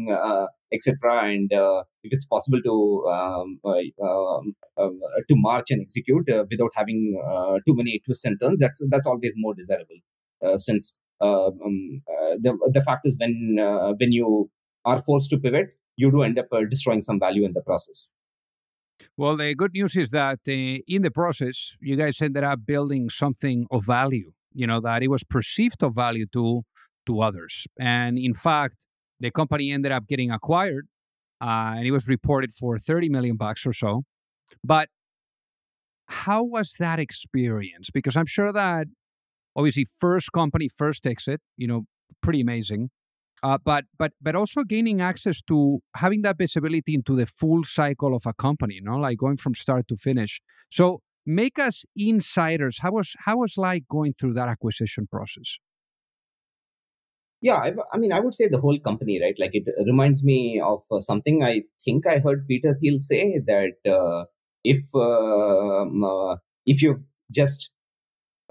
etc. 0.76 1.24
And 1.24 1.52
uh, 1.54 1.84
if 2.04 2.14
it's 2.14 2.26
possible 2.26 2.60
to 2.64 2.76
um, 3.12 3.60
uh, 3.66 4.06
um, 4.06 4.56
um, 4.78 5.00
to 5.28 5.36
march 5.36 5.68
and 5.70 5.82
execute 5.82 6.30
uh, 6.30 6.44
without 6.50 6.72
having 6.76 7.00
too 7.68 7.76
many 7.76 8.02
twists 8.06 8.26
and 8.26 8.40
turns, 8.42 8.60
that's 8.60 8.82
that's 8.90 9.08
always 9.08 9.34
more 9.38 9.54
desirable. 9.54 10.00
since 10.58 10.98
um, 11.22 12.02
the 12.46 12.58
the 12.74 12.84
fact 12.84 13.06
is 13.06 13.18
when 13.20 13.58
when 14.00 14.12
you 14.12 14.50
are 14.86 15.02
forced 15.02 15.30
to 15.32 15.38
pivot, 15.38 15.70
you 15.96 16.12
do 16.12 16.24
end 16.24 16.40
up 16.40 16.48
destroying 16.70 17.02
some 17.02 17.20
value 17.20 17.46
in 17.46 17.54
the 17.54 17.62
process. 17.62 18.12
Well, 19.18 19.38
the 19.38 19.54
good 19.56 19.74
news 19.74 19.96
is 19.96 20.10
that 20.12 20.40
uh, 20.48 20.52
in 20.88 21.02
the 21.02 21.12
process, 21.12 21.76
you 21.80 21.96
guys 21.96 22.22
ended 22.22 22.44
up 22.44 22.60
building 22.66 23.10
something 23.10 23.68
of 23.72 23.86
value. 23.86 24.32
You 24.54 24.68
know 24.68 24.80
that 24.82 25.04
it 25.04 25.10
was 25.10 25.24
perceived 25.24 25.84
of 25.84 25.96
value 25.96 26.26
to 26.34 26.64
to 27.08 27.22
others, 27.22 27.68
and 27.78 28.18
in 28.18 28.34
fact, 28.34 28.88
the 29.20 29.32
company 29.32 29.72
ended 29.72 29.92
up 29.92 30.08
getting 30.08 30.32
acquired, 30.32 30.88
uh, 31.42 31.76
and 31.78 31.86
it 31.86 31.92
was 31.92 32.08
reported 32.08 32.54
for 32.54 32.80
30 32.80 33.10
million 33.10 33.36
bucks 33.36 33.66
or 33.66 33.74
so. 33.74 34.04
But 34.64 34.90
how 36.08 36.44
was 36.44 36.76
that 36.80 37.00
experience? 37.00 37.90
Because 37.94 38.16
I'm 38.16 38.26
sure 38.26 38.54
that 38.54 38.88
obviously 39.56 39.86
first 40.00 40.32
company, 40.32 40.68
first 40.68 41.06
exit, 41.06 41.42
you 41.58 41.68
know, 41.68 41.86
pretty 42.22 42.42
amazing. 42.42 42.90
Uh, 43.44 43.58
but 43.64 43.86
but 43.98 44.12
but 44.22 44.36
also 44.36 44.64
gaining 44.64 45.02
access 45.02 45.42
to 45.42 45.80
having 45.96 46.22
that 46.24 46.38
visibility 46.38 46.94
into 46.96 47.16
the 47.16 47.26
full 47.26 47.64
cycle 47.64 48.16
of 48.16 48.26
a 48.26 48.34
company, 48.34 48.76
you 48.76 48.82
know, 48.82 48.98
like 48.98 49.18
going 49.18 49.38
from 49.38 49.54
start 49.54 49.88
to 49.88 49.98
finish. 49.98 50.42
So 50.72 51.02
make 51.26 51.60
us 51.60 51.84
insiders. 51.96 52.80
How 52.80 52.92
was 52.92 53.14
how 53.26 53.38
was 53.38 53.58
like 53.58 53.84
going 53.90 54.14
through 54.14 54.34
that 54.34 54.48
acquisition 54.48 55.08
process? 55.12 55.60
yeah 57.42 57.58
I, 57.58 57.74
I, 57.94 57.98
mean 57.98 58.12
i 58.12 58.20
would 58.20 58.34
say 58.34 58.48
the 58.48 58.60
whole 58.60 58.80
company 58.80 59.22
right 59.22 59.38
like 59.38 59.52
it 59.54 59.66
reminds 59.86 60.24
me 60.24 60.60
of 60.60 60.84
uh, 60.92 61.00
something 61.00 61.44
i 61.44 61.64
think 61.84 62.08
i 62.08 62.18
heard 62.20 62.48
peter 62.48 62.76
thiel 62.80 62.98
say 62.98 63.40
that 63.52 63.92
uh, 63.98 64.26
if 64.64 64.84
um, 64.96 66.04
uh, 66.04 66.36
if 66.66 66.82
you 66.82 67.04
just 67.32 67.70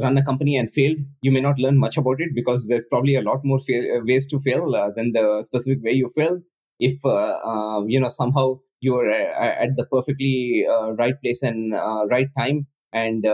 run 0.01 0.19
a 0.19 0.25
company 0.25 0.57
and 0.57 0.73
failed 0.73 0.99
you 1.23 1.31
may 1.31 1.41
not 1.41 1.59
learn 1.59 1.79
much 1.79 1.97
about 1.97 2.21
it 2.21 2.35
because 2.35 2.67
there's 2.67 2.87
probably 2.87 3.15
a 3.15 3.23
lot 3.23 3.41
more 3.45 3.61
fa- 3.61 3.97
uh, 3.97 4.01
ways 4.05 4.27
to 4.27 4.41
fail 4.41 4.75
uh, 4.75 4.91
than 4.97 5.13
the 5.13 5.43
specific 5.43 5.83
way 5.83 5.93
you 5.93 6.11
failed 6.15 6.41
if 6.81 7.05
uh, 7.05 7.39
um, 7.45 7.89
you 7.89 8.01
know 8.01 8.09
somehow 8.09 8.59
you're 8.81 9.11
at 9.11 9.77
the 9.77 9.87
perfectly 9.87 10.65
right 10.99 11.15
place 11.23 11.43
and 11.43 11.73
right 12.11 12.29
time 12.37 12.67
and 12.93 13.25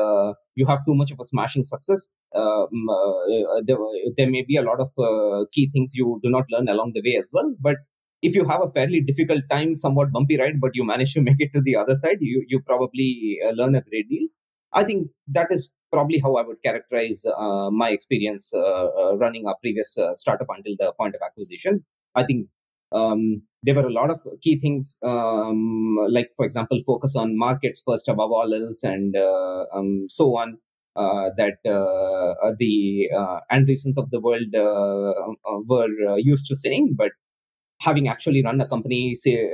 you 0.55 0.67
have 0.67 0.85
too 0.87 0.95
much 0.95 1.11
of 1.11 1.19
a 1.21 1.25
smashing 1.25 1.65
success 1.65 2.09
um, 2.35 2.89
uh, 2.89 3.57
uh, 3.57 3.63
there, 3.65 3.77
there, 4.17 4.31
may 4.31 4.45
be 4.47 4.57
a 4.57 4.63
lot 4.63 4.79
of 4.81 4.91
uh, 4.99 5.45
key 5.53 5.69
things 5.73 5.93
you 5.95 6.21
do 6.23 6.31
not 6.31 6.45
learn 6.51 6.69
along 6.69 6.93
the 6.95 7.03
way 7.05 7.17
as 7.17 7.29
well. 7.33 7.55
But 7.61 7.77
if 8.23 8.37
you 8.37 8.45
have 8.45 8.63
a 8.63 8.71
fairly 8.71 9.01
difficult 9.01 9.43
time, 9.51 9.75
somewhat 9.75 10.13
bumpy 10.13 10.39
ride, 10.39 10.61
but 10.61 10.71
you 10.75 10.85
manage 10.85 11.15
to 11.15 11.21
make 11.29 11.37
it 11.39 11.51
to 11.55 11.61
the 11.61 11.77
other 11.77 11.97
side, 11.97 12.19
you 12.21 12.45
you 12.49 12.61
probably 12.61 13.39
learn 13.55 13.75
a 13.75 13.83
great 13.83 14.09
deal. 14.09 14.29
I 14.73 14.85
think 14.85 15.09
that 15.27 15.51
is 15.51 15.71
probably 15.93 16.19
how 16.19 16.37
I 16.37 16.43
would 16.43 16.63
characterize 16.63 17.25
uh, 17.25 17.71
my 17.71 17.91
experience 17.91 18.53
uh, 18.55 18.59
uh, 18.59 19.17
running 19.17 19.45
a 19.47 19.55
previous 19.63 19.97
startup 20.15 20.47
until 20.57 20.75
the 20.79 20.93
point 20.93 21.15
of 21.15 21.21
acquisition. 21.25 21.85
I 22.15 22.25
think 22.25 22.49
um, 22.93 23.43
there 23.63 23.75
were 23.75 23.87
a 23.87 23.93
lot 23.93 24.11
of 24.11 24.21
key 24.43 24.59
things, 24.59 24.99
um, 25.03 25.97
like, 26.09 26.31
for 26.37 26.45
example, 26.45 26.81
focus 26.87 27.15
on 27.17 27.39
markets 27.39 27.83
first 27.87 28.09
above 28.09 28.31
all 28.31 28.53
else, 28.53 28.83
and 28.83 29.17
um, 29.17 30.07
so 30.09 30.37
on 30.37 30.59
uh, 30.97 31.31
that 31.37 31.59
uh, 31.65 32.53
the 32.59 33.09
uh, 33.17 33.39
Andreessens 33.53 33.97
of 33.97 34.11
the 34.11 34.21
world 34.21 34.53
were 35.69 36.19
used 36.19 36.47
to 36.49 36.57
saying, 36.57 36.95
but 36.97 37.13
having 37.81 38.09
actually 38.09 38.43
run 38.45 38.61
a 38.61 38.67
company, 38.67 39.15
say, 39.15 39.51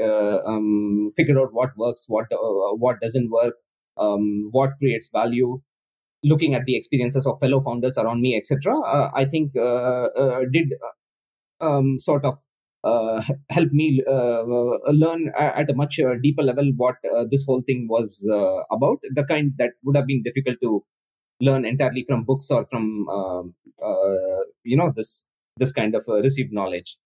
um, 0.47 1.12
figured 1.14 1.37
out 1.37 1.52
what 1.52 1.76
works, 1.76 2.07
what 2.09 2.26
what 2.31 3.00
doesn't 3.00 3.31
work, 3.31 3.55
um, 3.99 4.49
what 4.50 4.71
creates 4.78 5.11
value, 5.11 5.61
looking 6.25 6.54
at 6.54 6.64
the 6.66 6.76
experiences 6.76 7.26
of 7.26 7.38
fellow 7.38 7.61
founders 7.61 7.99
around 7.99 8.20
me, 8.20 8.37
etc., 8.37 8.78
uh, 8.80 9.11
I 9.14 9.25
think 9.25 9.52
uh, 9.56 10.08
uh, 10.16 10.40
did 10.52 10.73
um, 11.61 11.99
sort 11.99 12.25
of 12.25 12.38
help 13.50 13.73
me 13.73 14.02
learn 14.06 15.32
at 15.37 15.70
a 15.70 15.75
much 15.75 15.99
deeper 16.23 16.42
level 16.42 16.70
what 16.76 16.96
this 17.30 17.44
whole 17.44 17.62
thing 17.66 17.88
was 17.88 18.25
about. 18.70 18.99
The 19.02 19.25
kind 19.25 19.52
that 19.58 19.70
would 19.82 19.96
have 19.96 20.06
been 20.06 20.23
difficult 20.23 20.58
to 20.62 20.85
learn 21.40 21.64
entirely 21.64 22.04
from 22.06 22.25
books 22.25 22.50
or 22.50 22.66
from 22.70 23.08
um, 23.08 23.54
uh, 23.85 24.42
you 24.64 24.76
know 24.76 24.92
this 24.94 25.26
this 25.56 25.73
kind 25.73 25.94
of 25.94 26.04
uh, 26.08 26.20
received 26.23 26.52
knowledge 26.52 26.96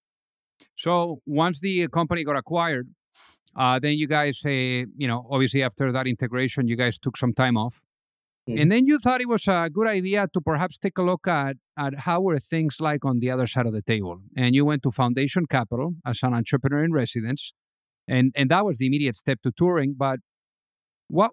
so 0.77 1.21
once 1.27 1.61
the 1.61 1.89
company 1.89 2.25
got 2.25 2.37
acquired 2.37 2.89
uh, 3.57 3.79
then 3.79 3.95
you 3.95 4.07
guys 4.07 4.39
say 4.39 4.87
you 4.97 5.09
know 5.09 5.27
obviously 5.31 5.63
after 5.63 5.91
that 5.91 6.07
integration 6.07 6.69
you 6.69 6.77
guys 6.77 6.99
took 6.99 7.17
some 7.17 7.33
time 7.33 7.57
off 7.57 7.83
mm-hmm. 8.51 8.61
and 8.61 8.73
then 8.73 8.87
you 8.87 8.99
thought 8.99 9.21
it 9.21 9.29
was 9.29 9.47
a 9.49 9.69
good 9.73 9.87
idea 9.87 10.27
to 10.33 10.41
perhaps 10.41 10.79
take 10.79 10.99
a 10.99 11.03
look 11.03 11.27
at 11.27 11.57
at 11.79 12.01
how 12.01 12.21
were 12.21 12.39
things 12.39 12.77
like 12.81 13.05
on 13.05 13.21
the 13.21 13.31
other 13.31 13.47
side 13.47 13.67
of 13.67 13.73
the 13.73 13.83
table 13.83 14.21
and 14.37 14.55
you 14.55 14.65
went 14.65 14.83
to 14.83 14.91
foundation 14.91 15.47
capital 15.47 15.95
as 16.05 16.23
an 16.23 16.35
entrepreneur 16.35 16.85
in 16.85 16.93
residence 16.93 17.53
and 18.09 18.33
and 18.35 18.51
that 18.51 18.65
was 18.65 18.79
the 18.79 18.87
immediate 18.87 19.17
step 19.17 19.41
to 19.43 19.53
Turing. 19.53 19.95
but 19.97 20.19
what 21.09 21.31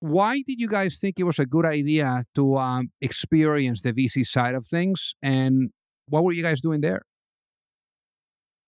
why 0.00 0.42
did 0.46 0.60
you 0.60 0.68
guys 0.68 0.98
think 1.00 1.16
it 1.18 1.24
was 1.24 1.38
a 1.38 1.46
good 1.46 1.66
idea 1.66 2.24
to 2.34 2.56
um, 2.56 2.90
experience 3.00 3.82
the 3.82 3.92
VC 3.92 4.24
side 4.24 4.54
of 4.54 4.66
things, 4.66 5.14
and 5.22 5.70
what 6.06 6.24
were 6.24 6.32
you 6.32 6.42
guys 6.42 6.60
doing 6.60 6.80
there? 6.80 7.02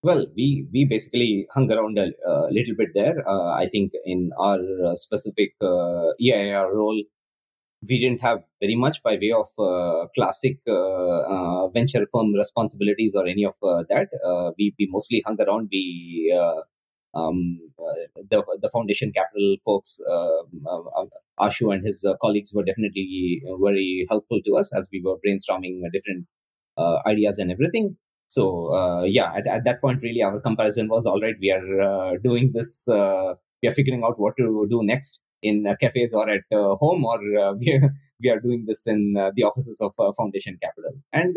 Well, 0.03 0.27
we 0.35 0.67
we 0.73 0.87
basically 0.87 1.47
hung 1.53 1.71
around 1.71 1.99
a 1.99 2.11
uh, 2.27 2.49
little 2.51 2.75
bit 2.75 2.89
there. 2.95 3.17
Uh, 3.29 3.53
I 3.53 3.69
think 3.69 3.93
in 4.05 4.31
our 4.39 4.59
uh, 4.85 4.95
specific 4.97 5.53
uh, 5.61 6.13
EIR 6.21 6.75
role, 6.75 7.03
we 7.89 7.99
didn't 7.99 8.21
have 8.21 8.43
very 8.61 8.77
much 8.77 9.03
by 9.03 9.13
way 9.21 9.33
of 9.33 9.49
uh, 9.59 10.07
classic 10.15 10.59
uh, 10.69 11.69
venture 11.69 12.07
firm 12.13 12.33
responsibilities 12.35 13.15
or 13.15 13.27
any 13.27 13.45
of 13.45 13.55
that. 13.63 14.09
we 14.59 14.75
we 14.79 14.89
mostly 14.91 15.23
hung 15.27 15.41
around. 15.41 15.69
We 15.73 16.35
um, 17.15 17.59
uh, 17.79 18.23
the 18.31 18.43
the 18.63 18.71
foundation 18.71 19.13
capital 19.13 19.57
folks, 19.65 19.99
um, 20.09 20.67
uh, 20.71 21.05
Ashu 21.41 21.73
and 21.73 21.85
his 21.85 22.05
uh, 22.05 22.15
colleagues 22.21 22.53
were 22.55 22.65
definitely 22.65 23.43
very 23.63 24.07
helpful 24.09 24.41
to 24.47 24.57
us 24.57 24.73
as 24.75 24.89
we 24.93 25.03
were 25.05 25.17
brainstorming 25.27 25.81
different 25.93 26.27
ideas 27.07 27.39
and 27.39 27.51
everything. 27.51 27.97
So 28.29 29.05
yeah, 29.07 29.33
at, 29.35 29.47
at 29.47 29.65
that 29.65 29.81
point, 29.81 30.03
really, 30.03 30.23
our 30.23 30.41
comparison 30.41 30.89
was 30.89 31.07
all 31.07 31.21
right. 31.21 31.35
We 31.41 31.51
are 31.51 32.19
doing 32.19 32.53
this. 32.53 32.85
we 32.87 33.69
are 33.69 33.75
figuring 33.75 34.05
out 34.05 34.19
what 34.19 34.37
to 34.37 34.67
do 34.71 34.81
next 34.85 35.21
in 35.43 35.67
uh, 35.67 35.75
cafes 35.81 36.13
or 36.13 36.29
at 36.29 36.43
uh, 36.53 36.75
home, 36.77 37.05
or 37.05 37.19
uh, 37.39 37.53
we, 37.59 37.73
are, 37.73 37.91
we 38.21 38.31
are 38.31 38.41
doing 38.41 38.65
this 38.67 38.87
in 38.87 39.15
the 39.35 39.43
offices 39.43 39.81
of 39.81 39.93
Foundation 40.17 40.59
Capital. 40.63 40.93
And 41.13 41.37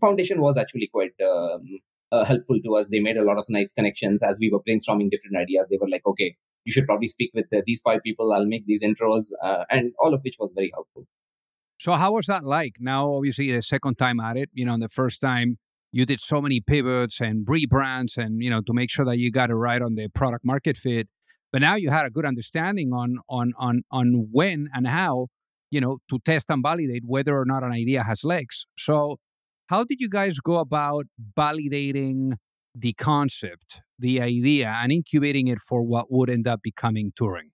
Foundation 0.00 0.40
was 0.40 0.56
actually 0.56 0.88
quite 0.92 1.14
um, 1.24 2.26
helpful 2.26 2.58
to 2.64 2.76
us. 2.76 2.88
They 2.90 3.00
made 3.00 3.16
a 3.16 3.24
lot 3.24 3.38
of 3.38 3.44
nice 3.48 3.72
connections 3.72 4.22
as 4.22 4.38
we 4.38 4.50
were 4.50 4.60
brainstorming 4.60 5.10
different 5.10 5.36
ideas. 5.36 5.68
They 5.68 5.78
were 5.80 5.88
like, 5.88 6.06
okay, 6.06 6.36
you 6.64 6.72
should 6.72 6.86
probably 6.86 7.08
speak 7.08 7.30
with 7.34 7.46
these 7.66 7.80
five 7.80 8.00
people. 8.04 8.32
I'll 8.32 8.46
make 8.46 8.66
these 8.66 8.82
intros, 8.82 9.30
and 9.70 9.92
all 9.98 10.14
of 10.14 10.20
which 10.22 10.36
was 10.38 10.52
very 10.54 10.70
helpful. 10.74 11.06
So, 11.80 11.92
how 11.92 12.12
was 12.12 12.26
that 12.26 12.44
like? 12.44 12.74
Now, 12.78 13.10
obviously, 13.14 13.50
the 13.50 13.62
second 13.62 13.96
time 13.96 14.20
at 14.20 14.36
it, 14.36 14.50
you 14.52 14.66
know, 14.66 14.76
the 14.78 14.90
first 14.90 15.18
time 15.18 15.56
you 15.92 16.04
did 16.04 16.20
so 16.20 16.40
many 16.42 16.60
pivots 16.60 17.20
and 17.20 17.46
rebrands, 17.46 18.18
and 18.18 18.42
you 18.42 18.50
know, 18.50 18.60
to 18.60 18.74
make 18.74 18.90
sure 18.90 19.06
that 19.06 19.16
you 19.16 19.32
got 19.32 19.48
it 19.48 19.54
right 19.54 19.80
on 19.80 19.94
the 19.94 20.08
product 20.08 20.44
market 20.44 20.76
fit. 20.76 21.08
But 21.52 21.62
now 21.62 21.74
you 21.74 21.90
had 21.90 22.06
a 22.06 22.10
good 22.10 22.24
understanding 22.24 22.92
on 22.92 23.18
on 23.28 23.52
on 23.58 23.82
on 23.90 24.28
when 24.30 24.68
and 24.72 24.86
how 24.86 25.28
you 25.70 25.80
know 25.80 25.98
to 26.08 26.18
test 26.24 26.50
and 26.50 26.62
validate 26.62 27.02
whether 27.06 27.36
or 27.36 27.44
not 27.44 27.62
an 27.62 27.72
idea 27.72 28.02
has 28.02 28.24
legs. 28.24 28.66
So, 28.78 29.18
how 29.66 29.84
did 29.84 30.00
you 30.00 30.08
guys 30.08 30.38
go 30.38 30.58
about 30.58 31.06
validating 31.36 32.34
the 32.74 32.92
concept, 32.94 33.80
the 33.98 34.20
idea, 34.20 34.68
and 34.68 34.92
incubating 34.92 35.48
it 35.48 35.58
for 35.60 35.82
what 35.82 36.06
would 36.10 36.30
end 36.30 36.46
up 36.46 36.60
becoming 36.62 37.12
Turing? 37.18 37.50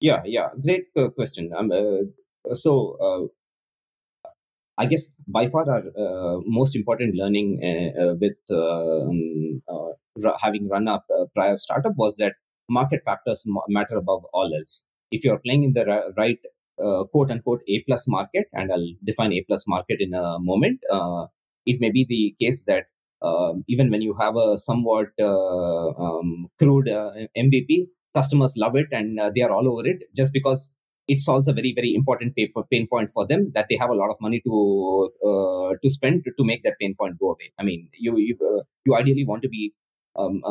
Yeah, 0.00 0.22
yeah, 0.24 0.48
great 0.60 0.86
uh, 0.96 1.08
question. 1.08 1.50
Um, 1.56 1.70
uh, 1.70 2.54
so, 2.54 3.30
uh, 4.24 4.28
I 4.78 4.86
guess 4.86 5.10
by 5.28 5.48
far 5.48 5.68
our 5.70 5.82
uh, 5.96 6.40
most 6.44 6.74
important 6.74 7.14
learning 7.14 7.60
uh, 7.62 8.14
with 8.20 8.38
um, 8.50 9.62
having 10.40 10.68
run 10.68 10.88
a 10.88 11.00
prior 11.34 11.56
startup 11.56 11.92
was 11.96 12.16
that 12.16 12.32
market 12.68 13.02
factors 13.04 13.44
matter 13.68 13.96
above 13.96 14.24
all 14.32 14.54
else. 14.54 14.84
If 15.10 15.24
you're 15.24 15.38
playing 15.38 15.64
in 15.64 15.72
the 15.74 16.12
right 16.16 16.38
uh, 16.82 17.04
quote 17.04 17.30
unquote 17.30 17.60
A 17.68 17.82
plus 17.86 18.08
market, 18.08 18.46
and 18.52 18.72
I'll 18.72 18.92
define 19.04 19.32
A 19.32 19.44
plus 19.46 19.64
market 19.66 19.98
in 20.00 20.14
a 20.14 20.38
moment. 20.38 20.80
Uh, 20.90 21.26
it 21.66 21.80
may 21.80 21.90
be 21.90 22.04
the 22.08 22.34
case 22.44 22.64
that 22.64 22.86
uh, 23.22 23.52
even 23.68 23.90
when 23.90 24.02
you 24.02 24.14
have 24.18 24.36
a 24.36 24.58
somewhat 24.58 25.08
uh, 25.20 25.88
um, 25.88 26.48
crude 26.58 26.88
uh, 26.88 27.12
MVP, 27.36 27.86
customers 28.14 28.54
love 28.56 28.74
it 28.76 28.86
and 28.90 29.20
uh, 29.20 29.30
they 29.34 29.42
are 29.42 29.52
all 29.52 29.70
over 29.70 29.86
it 29.86 30.02
just 30.16 30.32
because 30.32 30.70
it 31.08 31.20
solves 31.20 31.48
a 31.48 31.52
very 31.52 31.72
very 31.74 31.94
important 31.94 32.34
pain 32.36 32.86
point 32.88 33.10
for 33.12 33.26
them 33.26 33.50
that 33.54 33.66
they 33.68 33.76
have 33.76 33.90
a 33.90 33.94
lot 33.94 34.10
of 34.10 34.16
money 34.20 34.40
to 34.40 35.10
to 35.82 35.90
spend 35.90 36.24
to, 36.24 36.30
to, 36.36 36.44
make 36.44 36.62
that 36.62 36.74
pain 36.80 36.94
point 36.98 37.18
go 37.18 37.30
away. 37.30 37.52
I 37.58 37.62
mean, 37.62 37.88
you 37.92 38.16
you, 38.18 38.36
you 38.84 38.94
ideally 38.94 39.24
want 39.24 39.42
to 39.42 39.48
be 39.48 39.72
um, 40.16 40.42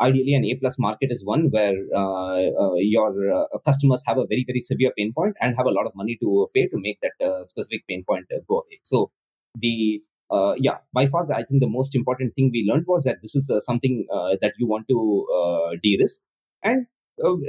ideally 0.00 0.34
an 0.34 0.44
a 0.44 0.54
plus 0.56 0.78
market 0.78 1.10
is 1.10 1.24
one 1.24 1.50
where 1.50 1.76
uh, 1.94 2.40
uh, 2.62 2.74
your 2.76 3.10
uh, 3.32 3.58
customers 3.64 4.02
have 4.06 4.18
a 4.18 4.26
very 4.26 4.44
very 4.46 4.60
severe 4.60 4.92
pain 4.96 5.12
point 5.16 5.34
and 5.40 5.56
have 5.56 5.66
a 5.66 5.70
lot 5.70 5.86
of 5.86 5.94
money 5.94 6.18
to 6.22 6.48
pay 6.54 6.66
to 6.66 6.78
make 6.78 6.98
that 7.00 7.26
uh, 7.26 7.42
specific 7.44 7.86
pain 7.88 8.04
point 8.08 8.26
uh, 8.34 8.40
go 8.48 8.56
away. 8.56 8.78
So 8.82 9.10
the 9.58 10.00
uh, 10.30 10.54
yeah 10.58 10.78
by 10.92 11.06
far 11.06 11.22
i 11.32 11.42
think 11.44 11.60
the 11.60 11.68
most 11.68 11.94
important 11.94 12.34
thing 12.34 12.50
we 12.52 12.68
learned 12.68 12.84
was 12.86 13.04
that 13.04 13.18
this 13.22 13.34
is 13.34 13.50
something 13.60 14.06
that 14.42 14.52
you 14.58 14.66
want 14.66 14.86
to 14.88 15.78
de-risk. 15.82 16.20
And 16.62 16.86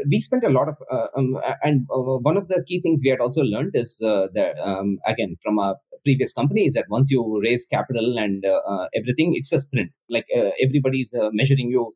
we 0.09 0.19
spent 0.19 0.43
a 0.43 0.49
lot 0.49 0.69
of 0.69 0.77
um, 0.91 1.37
and 1.63 1.85
one 1.89 2.37
of 2.37 2.47
the 2.47 2.63
key 2.67 2.79
things 2.81 3.01
we 3.03 3.09
had 3.09 3.19
also 3.19 3.41
learned 3.41 3.71
is 3.73 3.97
that 3.99 4.53
um, 4.63 4.99
again 5.07 5.35
from 5.43 5.59
our 5.59 5.75
previous 6.05 6.31
company 6.33 6.65
is 6.65 6.73
that 6.73 6.85
once 6.87 7.09
you 7.09 7.41
raise 7.43 7.65
capital 7.65 8.19
and 8.19 8.45
everything 8.95 9.33
it's 9.35 9.51
a 9.51 9.59
sprint. 9.59 9.91
Like 10.07 10.27
everybody's 10.61 11.13
measuring 11.33 11.69
you 11.69 11.93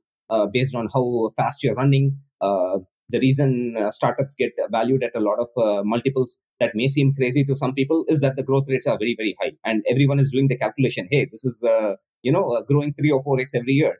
based 0.53 0.75
on 0.75 0.87
how 0.93 1.31
fast 1.37 1.63
you're 1.63 1.75
running. 1.75 2.17
Uh, 2.39 2.79
the 3.09 3.19
reason 3.19 3.75
uh, 3.77 3.91
startups 3.91 4.35
get 4.35 4.51
valued 4.69 5.03
at 5.03 5.15
a 5.15 5.19
lot 5.19 5.37
of 5.37 5.49
uh, 5.61 5.83
multiples 5.83 6.39
that 6.59 6.71
may 6.73 6.87
seem 6.87 7.13
crazy 7.13 7.43
to 7.43 7.55
some 7.55 7.73
people 7.73 8.05
is 8.07 8.21
that 8.21 8.37
the 8.37 8.43
growth 8.43 8.65
rates 8.69 8.87
are 8.87 8.97
very 8.97 9.15
very 9.17 9.35
high. 9.41 9.51
And 9.65 9.83
everyone 9.89 10.19
is 10.19 10.31
doing 10.31 10.47
the 10.47 10.57
calculation 10.57 11.07
hey 11.11 11.27
this 11.31 11.43
is 11.43 11.61
uh, 11.63 11.95
you 12.21 12.31
know 12.31 12.45
uh, 12.51 12.61
growing 12.63 12.93
3 12.93 13.11
or 13.11 13.23
4x 13.23 13.55
every 13.55 13.73
year. 13.73 13.97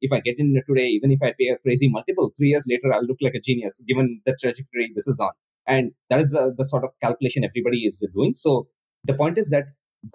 If 0.00 0.12
i 0.12 0.20
get 0.20 0.36
in 0.38 0.60
today 0.68 0.88
even 0.88 1.12
if 1.12 1.22
i 1.22 1.32
pay 1.38 1.48
a 1.48 1.58
crazy 1.58 1.88
multiple 1.88 2.32
3 2.36 2.48
years 2.48 2.64
later 2.66 2.92
i'll 2.92 3.04
look 3.04 3.18
like 3.20 3.34
a 3.34 3.40
genius 3.40 3.80
given 3.86 4.20
the 4.26 4.36
trajectory 4.40 4.90
this 4.94 5.06
is 5.06 5.20
on. 5.20 5.32
And 5.66 5.92
that 6.10 6.20
is 6.20 6.30
the, 6.30 6.52
the 6.56 6.64
sort 6.64 6.84
of 6.84 6.90
calculation 7.00 7.44
everybody 7.44 7.84
is 7.84 8.04
doing. 8.14 8.32
So 8.34 8.66
the 9.04 9.14
point 9.14 9.38
is 9.38 9.50
that 9.50 9.64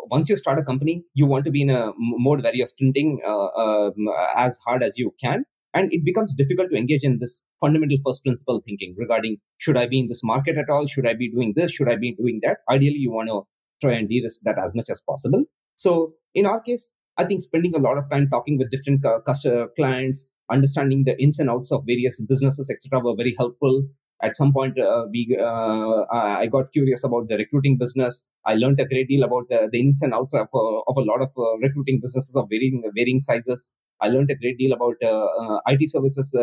once 0.09 0.29
you 0.29 0.37
start 0.37 0.59
a 0.59 0.63
company, 0.63 1.03
you 1.13 1.25
want 1.25 1.45
to 1.45 1.51
be 1.51 1.61
in 1.61 1.69
a 1.69 1.91
mode 1.97 2.43
where 2.43 2.55
you're 2.55 2.67
sprinting 2.67 3.19
uh, 3.25 3.45
uh, 3.45 3.91
as 4.35 4.57
hard 4.65 4.83
as 4.83 4.97
you 4.97 5.13
can. 5.21 5.45
And 5.73 5.93
it 5.93 6.03
becomes 6.03 6.35
difficult 6.35 6.69
to 6.71 6.77
engage 6.77 7.03
in 7.03 7.19
this 7.19 7.43
fundamental 7.61 7.97
first 8.03 8.23
principle 8.23 8.63
thinking 8.65 8.95
regarding 8.97 9.37
should 9.57 9.77
I 9.77 9.85
be 9.85 9.99
in 9.99 10.07
this 10.07 10.23
market 10.23 10.57
at 10.57 10.69
all? 10.69 10.87
Should 10.87 11.07
I 11.07 11.13
be 11.13 11.29
doing 11.29 11.53
this? 11.55 11.71
Should 11.71 11.89
I 11.89 11.95
be 11.95 12.15
doing 12.15 12.39
that? 12.43 12.57
Ideally, 12.69 12.97
you 12.97 13.11
want 13.11 13.29
to 13.29 13.43
try 13.81 13.93
and 13.93 14.09
de 14.09 14.21
risk 14.23 14.41
that 14.43 14.57
as 14.57 14.73
much 14.73 14.89
as 14.89 15.01
possible. 15.01 15.43
So, 15.75 16.13
in 16.33 16.45
our 16.45 16.61
case, 16.61 16.89
I 17.17 17.25
think 17.25 17.41
spending 17.41 17.75
a 17.75 17.79
lot 17.79 17.97
of 17.97 18.09
time 18.09 18.27
talking 18.29 18.57
with 18.57 18.71
different 18.71 19.03
customer 19.25 19.67
clients, 19.75 20.27
understanding 20.49 21.03
the 21.03 21.21
ins 21.21 21.37
and 21.39 21.49
outs 21.49 21.71
of 21.71 21.83
various 21.85 22.21
businesses, 22.21 22.69
etc., 22.69 22.99
were 23.03 23.15
very 23.15 23.35
helpful 23.37 23.83
at 24.21 24.35
some 24.35 24.51
point 24.51 24.77
uh, 24.79 25.05
we 25.11 25.37
uh, 25.39 26.05
i 26.11 26.47
got 26.47 26.71
curious 26.73 27.03
about 27.03 27.27
the 27.29 27.37
recruiting 27.37 27.77
business. 27.77 28.23
I 28.45 28.55
learned 28.55 28.79
a 28.79 28.85
great 28.85 29.07
deal 29.07 29.23
about 29.23 29.49
the, 29.49 29.69
the 29.71 29.79
ins 29.79 30.01
and 30.01 30.13
outs 30.13 30.33
of, 30.33 30.47
uh, 30.53 30.79
of 30.87 30.97
a 30.97 31.01
lot 31.01 31.21
of 31.21 31.29
uh, 31.37 31.57
recruiting 31.57 31.99
businesses 32.01 32.35
of 32.35 32.47
varying 32.49 32.83
varying 32.95 33.19
sizes. 33.19 33.71
I 34.01 34.07
learned 34.09 34.31
a 34.31 34.35
great 34.35 34.57
deal 34.57 34.73
about 34.73 34.95
uh, 35.03 35.25
uh, 35.41 35.59
it 35.67 35.89
services 35.89 36.33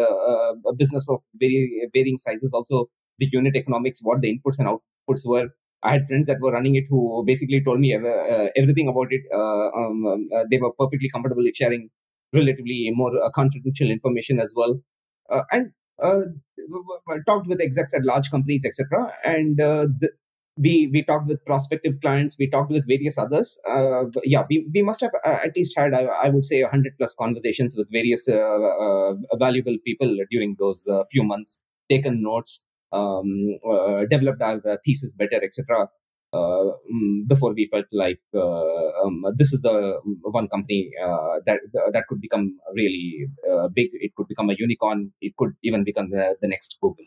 business 0.77 1.09
of 1.09 1.21
very 1.35 1.89
varying 1.95 2.19
sizes. 2.19 2.53
Also 2.53 2.87
the 3.19 3.29
unit 3.33 3.57
economics 3.57 4.01
what 4.03 4.21
the 4.21 4.29
inputs 4.33 4.59
and 4.59 4.69
outputs 4.69 5.27
were. 5.27 5.49
I 5.83 5.93
had 5.93 6.07
friends 6.09 6.29
that 6.29 6.41
were 6.41 6.53
running 6.53 6.77
it 6.77 6.85
who 6.89 7.23
basically 7.27 7.63
told 7.63 7.79
me 7.79 7.93
everything 8.57 8.89
about 8.89 9.09
it. 9.11 9.23
Um, 9.35 10.07
um, 10.07 10.29
they 10.51 10.59
were 10.59 10.73
perfectly 10.73 11.11
comfortable 11.11 11.45
sharing 11.55 11.91
relatively 12.33 12.91
more 12.95 13.13
confidential 13.35 13.91
information 13.91 14.41
as 14.41 14.55
well. 14.57 14.81
And 15.53 15.73
talked 16.01 17.47
with 17.47 17.61
execs 17.61 17.95
at 17.95 18.05
large 18.05 18.31
companies, 18.31 18.65
etc. 18.65 19.13
And 19.25 19.61
uh, 19.61 19.87
the, 19.99 20.11
we 20.57 20.89
we 20.93 21.03
talked 21.03 21.27
with 21.27 21.45
prospective 21.45 22.01
clients 22.01 22.37
we 22.39 22.49
talked 22.49 22.71
with 22.71 22.87
various 22.87 23.19
others 23.19 23.59
uh, 23.69 24.05
yeah 24.23 24.45
we, 24.49 24.67
we 24.73 24.83
must 24.83 25.01
have 25.01 25.11
uh, 25.27 25.39
at 25.45 25.57
least 25.57 25.75
had 25.77 25.93
I, 25.93 26.05
I, 26.05 26.29
would 26.29 26.45
say 26.45 26.63
100 26.63 26.93
plus 26.97 27.15
conversations 27.17 27.75
with 27.77 27.91
various 27.91 28.29
uh, 28.29 28.35
uh 28.37 29.15
valuable 29.37 29.77
people 29.85 30.17
during 30.31 30.55
those 30.59 30.87
uh, 30.87 31.03
few 31.11 31.25
months 31.25 31.61
taken 31.91 32.23
notes 32.23 32.63
um, 32.93 33.59
uh, 33.69 34.05
developed 34.09 34.43
our 34.43 34.61
thesis 34.85 35.13
better 35.13 35.43
etc 35.43 35.89
Uh, 36.35 36.73
mm, 36.93 37.17
before 37.29 37.53
we 37.55 37.69
felt 37.73 37.87
like 37.93 38.23
uh, 38.35 38.89
um, 39.03 39.23
this 39.37 39.53
is 39.53 39.63
the 39.63 39.77
um, 40.05 40.19
one 40.39 40.49
company 40.49 40.91
uh, 41.07 41.35
that 41.47 41.61
that 41.95 42.05
could 42.09 42.21
become 42.21 42.47
really 42.75 43.29
big 43.79 43.91
it 44.07 44.13
could 44.17 44.29
become 44.33 44.51
a 44.51 44.57
unicorn 44.59 45.13
it 45.21 45.33
could 45.39 45.53
even 45.63 45.85
become 45.85 46.11
the, 46.11 46.25
the 46.43 46.49
next 46.49 46.77
google 46.81 47.07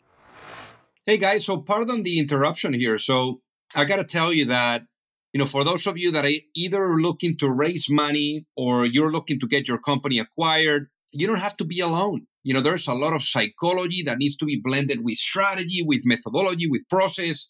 Hey 1.08 1.16
guys, 1.16 1.46
so 1.46 1.56
pardon 1.62 2.02
the 2.02 2.18
interruption 2.18 2.74
here. 2.74 2.98
So 2.98 3.40
I 3.74 3.86
got 3.86 3.96
to 3.96 4.04
tell 4.04 4.30
you 4.30 4.44
that, 4.44 4.82
you 5.32 5.38
know, 5.38 5.46
for 5.46 5.64
those 5.64 5.86
of 5.86 5.96
you 5.96 6.10
that 6.10 6.26
are 6.26 6.40
either 6.54 7.00
looking 7.00 7.38
to 7.38 7.50
raise 7.50 7.88
money 7.88 8.44
or 8.58 8.84
you're 8.84 9.10
looking 9.10 9.40
to 9.40 9.48
get 9.48 9.68
your 9.68 9.78
company 9.78 10.18
acquired, 10.18 10.88
you 11.10 11.26
don't 11.26 11.38
have 11.38 11.56
to 11.56 11.64
be 11.64 11.80
alone. 11.80 12.26
You 12.42 12.52
know, 12.52 12.60
there's 12.60 12.86
a 12.86 12.92
lot 12.92 13.14
of 13.14 13.22
psychology 13.22 14.02
that 14.02 14.18
needs 14.18 14.36
to 14.36 14.44
be 14.44 14.60
blended 14.62 15.02
with 15.02 15.16
strategy, 15.16 15.82
with 15.82 16.02
methodology, 16.04 16.68
with 16.68 16.86
process. 16.90 17.46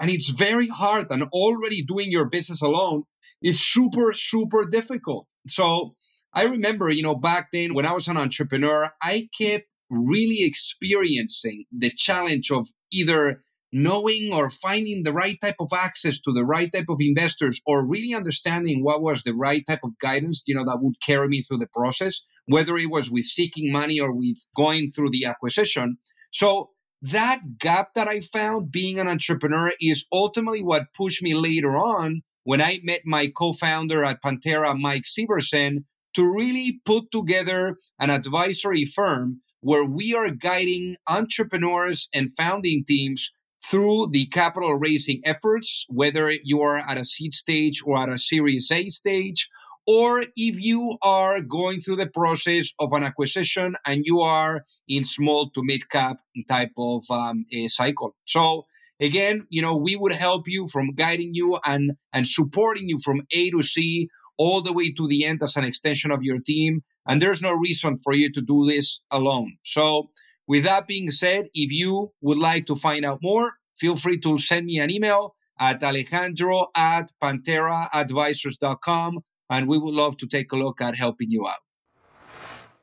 And 0.00 0.10
it's 0.10 0.28
very 0.28 0.68
hard. 0.68 1.06
And 1.10 1.24
already 1.32 1.82
doing 1.82 2.10
your 2.10 2.28
business 2.28 2.62
alone 2.62 3.04
is 3.42 3.64
super, 3.64 4.12
super 4.12 4.64
difficult. 4.64 5.26
So 5.48 5.94
I 6.32 6.44
remember, 6.44 6.90
you 6.90 7.02
know, 7.02 7.14
back 7.14 7.48
then 7.52 7.74
when 7.74 7.86
I 7.86 7.92
was 7.92 8.08
an 8.08 8.16
entrepreneur, 8.16 8.90
I 9.02 9.28
kept 9.36 9.64
really 9.90 10.44
experiencing 10.44 11.64
the 11.76 11.90
challenge 11.90 12.50
of 12.50 12.68
either 12.92 13.42
knowing 13.72 14.32
or 14.32 14.50
finding 14.50 15.02
the 15.02 15.12
right 15.12 15.38
type 15.40 15.56
of 15.60 15.70
access 15.74 16.18
to 16.20 16.32
the 16.32 16.44
right 16.44 16.72
type 16.72 16.86
of 16.88 16.96
investors 17.00 17.60
or 17.66 17.86
really 17.86 18.14
understanding 18.14 18.82
what 18.82 19.02
was 19.02 19.22
the 19.22 19.34
right 19.34 19.62
type 19.66 19.80
of 19.84 19.90
guidance 20.00 20.42
you 20.46 20.54
know 20.54 20.64
that 20.64 20.78
would 20.80 20.94
carry 21.04 21.28
me 21.28 21.42
through 21.42 21.58
the 21.58 21.66
process 21.66 22.22
whether 22.46 22.78
it 22.78 22.90
was 22.90 23.10
with 23.10 23.24
seeking 23.24 23.70
money 23.70 24.00
or 24.00 24.10
with 24.14 24.38
going 24.56 24.90
through 24.90 25.10
the 25.10 25.26
acquisition 25.26 25.98
so 26.32 26.70
that 27.02 27.58
gap 27.58 27.94
that 27.94 28.08
i 28.08 28.20
found 28.20 28.72
being 28.72 28.98
an 28.98 29.08
entrepreneur 29.08 29.72
is 29.80 30.04
ultimately 30.12 30.62
what 30.62 30.92
pushed 30.96 31.22
me 31.22 31.34
later 31.34 31.76
on 31.76 32.22
when 32.44 32.60
i 32.60 32.80
met 32.82 33.00
my 33.04 33.26
co-founder 33.26 34.04
at 34.04 34.22
panthera 34.22 34.78
mike 34.78 35.04
severson 35.04 35.84
to 36.14 36.24
really 36.24 36.80
put 36.84 37.10
together 37.12 37.76
an 38.00 38.10
advisory 38.10 38.84
firm 38.84 39.40
where 39.60 39.84
we 39.84 40.14
are 40.14 40.30
guiding 40.30 40.96
entrepreneurs 41.08 42.08
and 42.12 42.32
founding 42.32 42.84
teams 42.84 43.32
through 43.64 44.08
the 44.12 44.26
capital 44.26 44.74
raising 44.74 45.20
efforts, 45.24 45.84
whether 45.88 46.30
you 46.30 46.60
are 46.60 46.78
at 46.78 46.96
a 46.96 47.04
seed 47.04 47.34
stage 47.34 47.82
or 47.84 47.98
at 47.98 48.08
a 48.08 48.18
Series 48.18 48.70
A 48.70 48.88
stage, 48.88 49.48
or 49.88 50.20
if 50.36 50.60
you 50.60 50.98
are 51.02 51.40
going 51.40 51.80
through 51.80 51.96
the 51.96 52.06
process 52.06 52.72
of 52.78 52.92
an 52.92 53.02
acquisition 53.02 53.74
and 53.86 54.02
you 54.04 54.20
are 54.20 54.64
in 54.86 55.04
small 55.04 55.50
to 55.50 55.62
mid 55.64 55.88
cap 55.90 56.18
type 56.46 56.72
of 56.76 57.02
um, 57.10 57.46
cycle. 57.66 58.14
So 58.24 58.66
again, 59.00 59.46
you 59.48 59.62
know, 59.62 59.76
we 59.76 59.96
would 59.96 60.12
help 60.12 60.46
you 60.46 60.68
from 60.68 60.94
guiding 60.94 61.30
you 61.32 61.58
and 61.64 61.92
and 62.12 62.28
supporting 62.28 62.88
you 62.88 62.98
from 62.98 63.22
A 63.32 63.50
to 63.50 63.62
C 63.62 64.08
all 64.36 64.62
the 64.62 64.72
way 64.72 64.92
to 64.92 65.08
the 65.08 65.24
end 65.24 65.42
as 65.42 65.56
an 65.56 65.64
extension 65.64 66.12
of 66.12 66.22
your 66.22 66.38
team 66.38 66.82
and 67.08 67.20
there's 67.22 67.42
no 67.42 67.52
reason 67.52 67.98
for 67.98 68.12
you 68.12 68.30
to 68.30 68.42
do 68.42 68.66
this 68.66 69.00
alone. 69.10 69.56
So, 69.64 70.10
with 70.46 70.64
that 70.64 70.86
being 70.86 71.10
said, 71.10 71.48
if 71.54 71.72
you 71.72 72.12
would 72.20 72.38
like 72.38 72.66
to 72.66 72.76
find 72.76 73.04
out 73.04 73.18
more, 73.22 73.54
feel 73.76 73.96
free 73.96 74.20
to 74.20 74.38
send 74.38 74.66
me 74.66 74.78
an 74.78 74.90
email 74.90 75.34
at 75.58 75.82
alejandro 75.82 76.68
at 76.74 77.10
pantheraadvisors.com, 77.22 79.18
and 79.50 79.68
we 79.68 79.78
would 79.78 79.94
love 79.94 80.16
to 80.18 80.26
take 80.26 80.52
a 80.52 80.56
look 80.56 80.80
at 80.80 80.96
helping 80.96 81.30
you 81.30 81.46
out. 81.46 81.62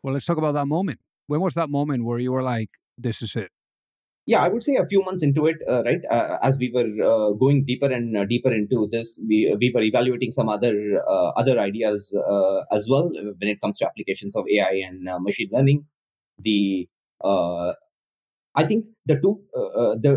Well, 0.04 0.14
let's 0.14 0.26
talk 0.26 0.38
about 0.38 0.54
that 0.54 0.68
moment. 0.68 1.00
When 1.28 1.42
was 1.42 1.56
that 1.56 1.70
moment 1.70 2.06
where 2.06 2.20
you 2.20 2.32
were 2.32 2.44
like, 2.44 2.70
this 2.98 3.22
is 3.22 3.36
it? 3.36 3.52
yeah 4.26 4.42
i 4.44 4.48
would 4.48 4.64
say 4.64 4.76
a 4.76 4.86
few 4.86 5.02
months 5.04 5.24
into 5.24 5.46
it 5.46 5.58
uh, 5.70 5.84
right 5.84 6.02
uh, 6.10 6.38
as 6.42 6.58
we 6.58 6.72
were 6.74 6.90
uh, 7.12 7.32
going 7.44 7.64
deeper 7.66 7.92
and 7.92 8.18
uh, 8.18 8.26
deeper 8.26 8.52
into 8.52 8.88
this 8.92 9.20
we, 9.28 9.56
we 9.60 9.72
were 9.74 9.84
evaluating 9.84 10.32
some 10.32 10.50
other 10.50 11.02
uh, 11.08 11.30
other 11.42 11.60
ideas 11.60 12.14
uh, 12.16 12.62
as 12.72 12.88
well 12.90 13.10
when 13.40 13.50
it 13.54 13.62
comes 13.62 13.78
to 13.78 13.86
applications 13.86 14.36
of 14.36 14.46
ai 14.58 14.82
and 14.88 15.04
machine 15.24 15.50
learning 15.52 15.86
the 16.40 16.88
i 18.56 18.64
think 18.64 18.86
the 19.06 19.16
two 19.24 19.40
the 20.06 20.14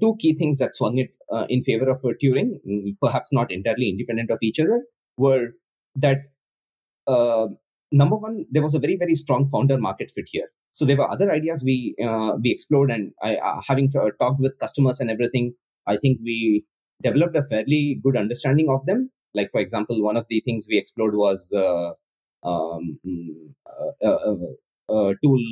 two 0.00 0.16
key 0.20 0.34
things 0.34 0.58
that 0.58 0.74
swung 0.74 0.98
it 0.98 1.10
in 1.48 1.62
favor 1.62 1.88
of 1.90 2.00
turing 2.22 2.50
mm, 2.66 2.96
perhaps 3.00 3.32
not 3.32 3.50
entirely 3.50 3.88
independent 3.88 4.30
of 4.30 4.38
each 4.42 4.60
other 4.60 4.82
were 5.16 5.48
that 5.94 6.18
number 7.92 8.16
one 8.16 8.44
there 8.50 8.62
was 8.62 8.74
a 8.74 8.78
very 8.78 8.96
very 8.96 9.14
strong 9.14 9.48
founder 9.48 9.78
market 9.78 10.10
fit 10.14 10.28
here 10.30 10.48
so 10.76 10.84
there 10.84 10.98
were 10.98 11.10
other 11.10 11.32
ideas 11.32 11.64
we 11.64 11.94
uh, 12.06 12.32
we 12.42 12.50
explored, 12.50 12.90
and 12.90 13.12
I, 13.22 13.36
uh, 13.36 13.62
having 13.66 13.90
t- 13.90 13.98
talked 14.20 14.40
with 14.40 14.58
customers 14.58 15.00
and 15.00 15.10
everything, 15.10 15.54
I 15.86 15.96
think 15.96 16.18
we 16.22 16.66
developed 17.02 17.34
a 17.34 17.44
fairly 17.44 17.98
good 18.04 18.14
understanding 18.14 18.68
of 18.68 18.84
them. 18.84 19.10
Like 19.32 19.48
for 19.52 19.60
example, 19.62 20.02
one 20.02 20.18
of 20.18 20.26
the 20.28 20.42
things 20.44 20.66
we 20.68 20.76
explored 20.76 21.14
was 21.14 21.50
uh, 21.56 21.92
um, 22.46 22.98
uh, 24.04 24.06
uh, 24.06 24.34
uh, 24.90 25.14
tool, 25.24 25.42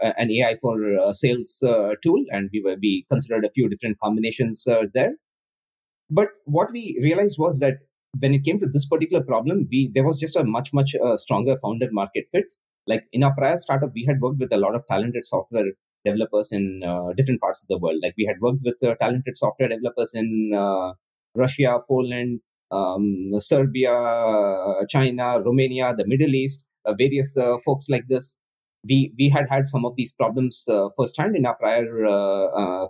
an 0.00 0.30
AI 0.30 0.56
for 0.62 0.78
sales 1.12 1.62
tool, 2.02 2.24
and 2.30 2.48
we 2.50 2.62
were 2.62 2.76
we 2.80 3.04
considered 3.10 3.44
a 3.44 3.50
few 3.50 3.68
different 3.68 3.98
combinations 4.02 4.66
there. 4.94 5.16
But 6.08 6.28
what 6.46 6.72
we 6.72 6.98
realized 7.02 7.36
was 7.38 7.58
that 7.58 7.74
when 8.18 8.34
it 8.34 8.44
came 8.44 8.60
to 8.60 8.66
this 8.66 8.86
particular 8.86 9.22
problem, 9.24 9.68
we 9.70 9.90
there 9.94 10.04
was 10.04 10.20
just 10.20 10.36
a 10.36 10.44
much 10.44 10.72
much 10.72 10.94
stronger 11.16 11.56
founder 11.62 11.88
market 11.92 12.24
fit. 12.32 12.44
Like 12.86 13.04
in 13.12 13.22
our 13.22 13.34
prior 13.34 13.58
startup 13.58 13.92
we 13.94 14.04
had 14.04 14.20
worked 14.20 14.40
with 14.40 14.52
a 14.52 14.56
lot 14.56 14.74
of 14.74 14.86
talented 14.86 15.24
software 15.24 15.66
developers 16.04 16.50
in 16.52 16.82
uh, 16.84 17.12
different 17.16 17.40
parts 17.40 17.62
of 17.62 17.68
the 17.68 17.78
world. 17.78 18.00
Like 18.02 18.14
we 18.18 18.26
had 18.26 18.40
worked 18.40 18.62
with 18.64 18.82
uh, 18.82 18.94
talented 18.96 19.36
software 19.36 19.68
developers 19.68 20.12
in 20.14 20.52
uh, 20.54 20.92
russia 21.34 21.78
poland 21.88 22.40
um, 22.70 23.30
serbia 23.38 23.94
china 24.88 25.40
romania 25.40 25.94
the 25.96 26.06
middle 26.06 26.34
east 26.34 26.64
uh, 26.84 26.94
various 26.94 27.36
uh, 27.36 27.56
folks 27.64 27.88
like 27.88 28.06
this. 28.08 28.34
We 28.88 29.12
we 29.16 29.28
had 29.28 29.46
had 29.48 29.66
some 29.66 29.84
of 29.84 29.94
these 29.96 30.12
problems 30.12 30.64
uh, 30.68 30.88
firsthand 30.96 31.36
in 31.36 31.46
our 31.46 31.56
prior 31.56 31.86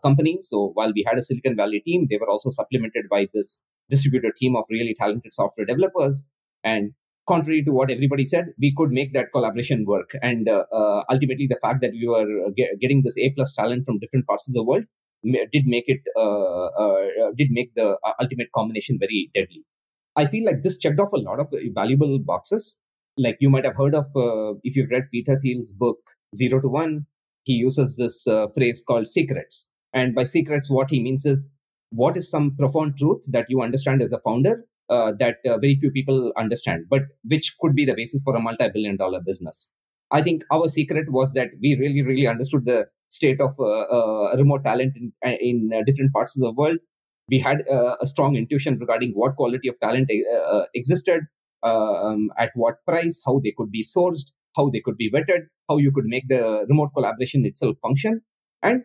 company. 0.03 0.39
So 0.41 0.71
while 0.75 0.93
we 0.95 1.05
had 1.07 1.19
a 1.19 1.23
silicon 1.23 1.55
valley 1.57 1.81
team 1.81 2.07
they 2.11 2.17
were 2.17 2.31
also 2.31 2.51
supplemented 2.51 3.09
by 3.11 3.29
this 3.35 3.61
distributed 3.91 4.33
team 4.37 4.57
of 4.57 4.65
really 4.71 4.95
talented 4.99 5.33
software 5.33 5.67
developers 5.67 6.25
and 6.65 6.93
contrary 7.29 7.63
to 7.65 7.73
what 7.73 7.91
everybody 7.91 8.27
said, 8.27 8.47
we 8.61 8.75
could 8.77 8.91
make 8.91 9.13
that 9.15 9.33
collaboration 9.33 9.85
work. 9.87 10.11
And 10.23 10.49
uh, 10.49 10.65
uh, 10.73 11.05
ultimately, 11.09 11.47
the 11.47 11.59
fact 11.63 11.81
that 11.83 11.93
we 11.93 12.09
were 12.09 12.47
uh, 12.47 12.51
get, 12.57 12.81
getting 12.81 13.03
this 13.03 13.17
A 13.19 13.31
plus 13.31 13.55
talent 13.55 13.85
from 13.87 13.99
different 13.99 14.27
parts 14.27 14.49
of 14.49 14.55
the 14.55 14.65
world 14.65 14.85
did 15.25 15.67
make 15.67 15.85
it 15.87 16.01
uh, 16.17 16.67
uh, 16.67 17.31
did 17.37 17.49
make 17.51 17.75
the 17.75 17.97
ultimate 18.21 18.49
combination 18.55 18.99
very 18.99 19.31
deadly. 19.35 19.65
I 20.17 20.27
feel 20.27 20.45
like 20.45 20.63
this 20.63 20.79
checked 20.79 20.99
off 20.99 21.13
a 21.13 21.17
lot 21.17 21.41
of 21.41 21.49
valuable 21.75 22.19
boxes. 22.19 22.77
Like 23.17 23.37
you 23.41 23.51
might 23.51 23.65
have 23.65 23.77
heard 23.77 23.95
of 23.95 24.07
if 24.65 24.75
you've 24.75 24.91
read 24.91 25.05
Peter 25.13 25.39
Thiel's 25.41 25.71
book 25.71 25.99
Zero 26.35 26.61
to 26.61 26.69
One, 26.69 27.07
he 27.45 27.53
uses 27.53 27.97
this 27.97 28.27
phrase 28.55 28.83
called 28.87 29.07
secrets. 29.07 29.69
And 29.95 30.15
by 30.15 30.25
secrets, 30.25 30.71
what 30.71 30.91
he 30.91 31.03
means 31.03 31.25
is 31.25 31.49
what 31.93 32.17
is 32.17 32.29
some 32.31 32.57
profound 32.57 32.97
truth 32.97 33.23
that 33.29 33.47
you 33.49 33.61
understand 33.63 34.03
as 34.03 34.13
a 34.13 34.21
founder 34.21 34.65
uh, 34.89 35.13
that 35.19 35.37
uh, 35.47 35.59
very 35.59 35.75
few 35.75 35.91
people 35.91 36.33
understand, 36.37 36.85
but 36.91 37.03
which 37.25 37.55
could 37.61 37.75
be 37.75 37.85
the 37.85 37.95
basis 37.95 38.23
for 38.23 38.35
a 38.37 38.41
multi 38.41 38.69
billion 38.69 38.97
dollar 38.97 39.21
business. 39.21 39.69
I 40.11 40.21
think 40.23 40.43
our 40.51 40.69
secret 40.69 41.11
was 41.11 41.33
that 41.33 41.51
we 41.63 41.77
really, 41.77 42.03
really 42.03 42.27
understood 42.27 42.67
the 42.67 42.87
state 43.09 43.41
of 43.41 43.55
uh, 43.59 43.85
uh 43.97 44.35
remote 44.37 44.65
talent 44.65 44.95
in, 44.97 45.13
uh, 45.25 45.37
in 45.41 45.71
different 45.87 46.13
parts 46.13 46.37
of 46.37 46.43
the 46.43 46.53
world. 46.53 46.79
We 47.29 47.39
had 47.39 47.63
a 47.71 48.07
strong 48.07 48.37
intuition 48.37 48.79
regarding 48.79 49.13
what 49.13 49.37
quality 49.37 49.69
of 49.69 49.81
talent 49.81 50.11
existed, 50.75 51.23
um, 51.63 52.31
at 52.37 52.51
what 52.55 52.85
price, 52.87 53.23
how 53.25 53.41
they 53.43 53.55
could 53.57 53.71
be 53.71 53.83
sourced, 53.83 54.33
how 54.57 54.69
they 54.71 54.81
could 54.81 54.97
be 54.97 55.11
vetted, 55.11 55.47
how 55.69 55.79
you 55.79 55.93
could 55.93 56.05
make 56.05 56.29
the 56.29 56.67
remote 56.69 56.91
collaboration 56.95 57.47
itself 57.47 57.77
function. 57.81 58.21
And 58.63 58.83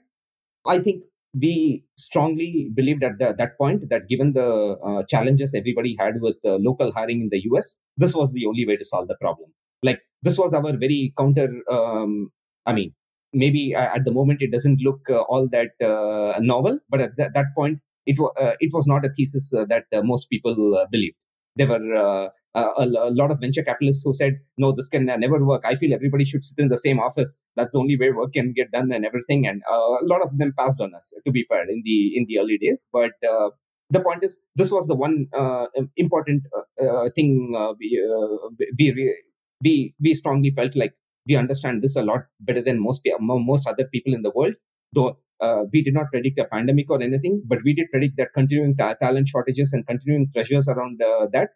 I 0.66 0.80
think 0.80 1.04
we 1.40 1.84
strongly 1.98 2.70
believed 2.74 3.04
at 3.04 3.18
the, 3.20 3.34
that 3.38 3.58
point 3.58 3.90
that 3.90 4.08
given 4.08 4.34
the 4.34 4.78
uh, 4.84 5.04
challenges 5.10 5.54
everybody 5.54 5.96
had 6.00 6.22
with 6.22 6.38
uh, 6.46 6.56
local 6.56 6.92
hiring 6.92 7.22
in 7.22 7.30
the 7.30 7.42
US, 7.52 7.76
this 7.98 8.14
was 8.14 8.32
the 8.34 8.46
only 8.46 8.66
way 8.66 8.76
to 8.78 8.86
solve 8.86 9.08
the 9.08 9.18
problem. 9.22 9.50
Like 9.84 10.02
this 10.24 10.38
was 10.38 10.54
our 10.54 10.76
very 10.78 11.14
counter. 11.18 11.50
Um, 11.70 12.30
I 12.66 12.74
mean, 12.74 12.94
maybe 13.34 13.76
at 13.76 14.04
the 14.06 14.12
moment 14.12 14.42
it 14.42 14.52
doesn't 14.52 14.82
look 14.82 15.02
uh, 15.10 15.22
all 15.22 15.48
that 15.50 15.72
uh, 15.82 16.40
novel, 16.40 16.80
but 16.90 17.02
at 17.02 17.12
th- 17.18 17.30
that 17.34 17.48
point 17.56 17.80
it, 18.06 18.16
w- 18.18 18.32
uh, 18.40 18.54
it 18.60 18.72
was 18.74 18.88
not 18.88 19.06
a 19.06 19.10
thesis 19.10 19.54
uh, 19.54 19.66
that 19.70 19.86
most 20.04 20.30
people 20.30 20.86
believed. 20.92 21.18
They 21.56 21.66
were 21.66 22.30
a, 22.56 22.66
a, 22.78 23.12
lot 23.12 23.32
of 23.32 23.40
venture 23.40 23.64
capitalists 23.64 24.04
who 24.04 24.14
said, 24.14 24.40
no, 24.58 24.72
this 24.72 24.88
can 24.88 25.06
never 25.06 25.44
work. 25.44 25.62
I 25.66 25.76
feel 25.76 25.94
everybody 25.94 26.26
should 26.26 26.44
sit 26.44 26.58
in 26.58 26.70
the 26.70 26.78
same 26.78 27.00
office. 27.00 27.38
That's 27.56 27.74
the 27.74 27.80
only 27.80 27.98
way 27.98 28.12
work 28.12 28.34
can 28.34 28.54
get 28.54 28.72
done 28.72 28.92
and 28.92 29.06
everything. 29.06 29.48
And 29.48 29.62
uh, 29.70 29.76
a 29.76 30.06
lot 30.06 30.22
of 30.22 30.38
them 30.38 30.54
passed 30.58 30.82
on 30.82 30.94
us, 30.96 31.14
to 31.26 31.32
be 31.32 31.46
fair, 31.50 31.64
in 31.70 31.82
the 31.86 32.18
in 32.18 32.26
the 32.28 32.40
early 32.40 32.58
days. 32.58 32.84
But 32.92 33.12
uh, 33.28 33.50
the 33.90 34.00
point 34.00 34.24
is, 34.24 34.40
this 34.56 34.72
was 34.72 34.88
the 34.88 34.96
one 34.96 35.28
uh, 35.34 35.68
important 35.96 36.44
uh, 36.56 36.86
uh 36.86 37.10
thing 37.16 37.54
uh, 37.56 37.74
we, 37.80 38.02
uh, 38.04 38.50
we 38.78 39.16
we 39.64 39.96
we 40.02 40.16
strongly 40.16 40.52
felt 40.52 40.76
like 40.76 40.94
we 41.28 41.36
understand 41.36 41.82
this 41.82 41.96
a 41.96 42.02
lot 42.02 42.22
better 42.42 42.62
than 42.62 42.82
most 42.82 43.08
most 43.20 43.68
other 43.68 43.86
people 43.86 44.14
in 44.14 44.24
the 44.24 44.32
world. 44.32 44.56
Though 44.94 45.18
uh, 45.40 45.64
we 45.72 45.84
did 45.84 45.94
not 45.94 46.12
predict 46.12 46.40
a 46.40 46.46
pandemic 46.46 46.90
or 46.90 47.02
anything, 47.02 47.44
but 47.46 47.60
we 47.64 47.74
did 47.74 47.88
predict 47.92 48.18
that 48.18 48.34
continuing 48.34 48.76
ta- 48.76 48.96
talent 48.96 49.28
shortages 49.28 49.74
and 49.74 49.86
continuing 49.86 50.30
pressures 50.34 50.68
around 50.68 51.02
uh, 51.02 51.28
that 51.34 51.50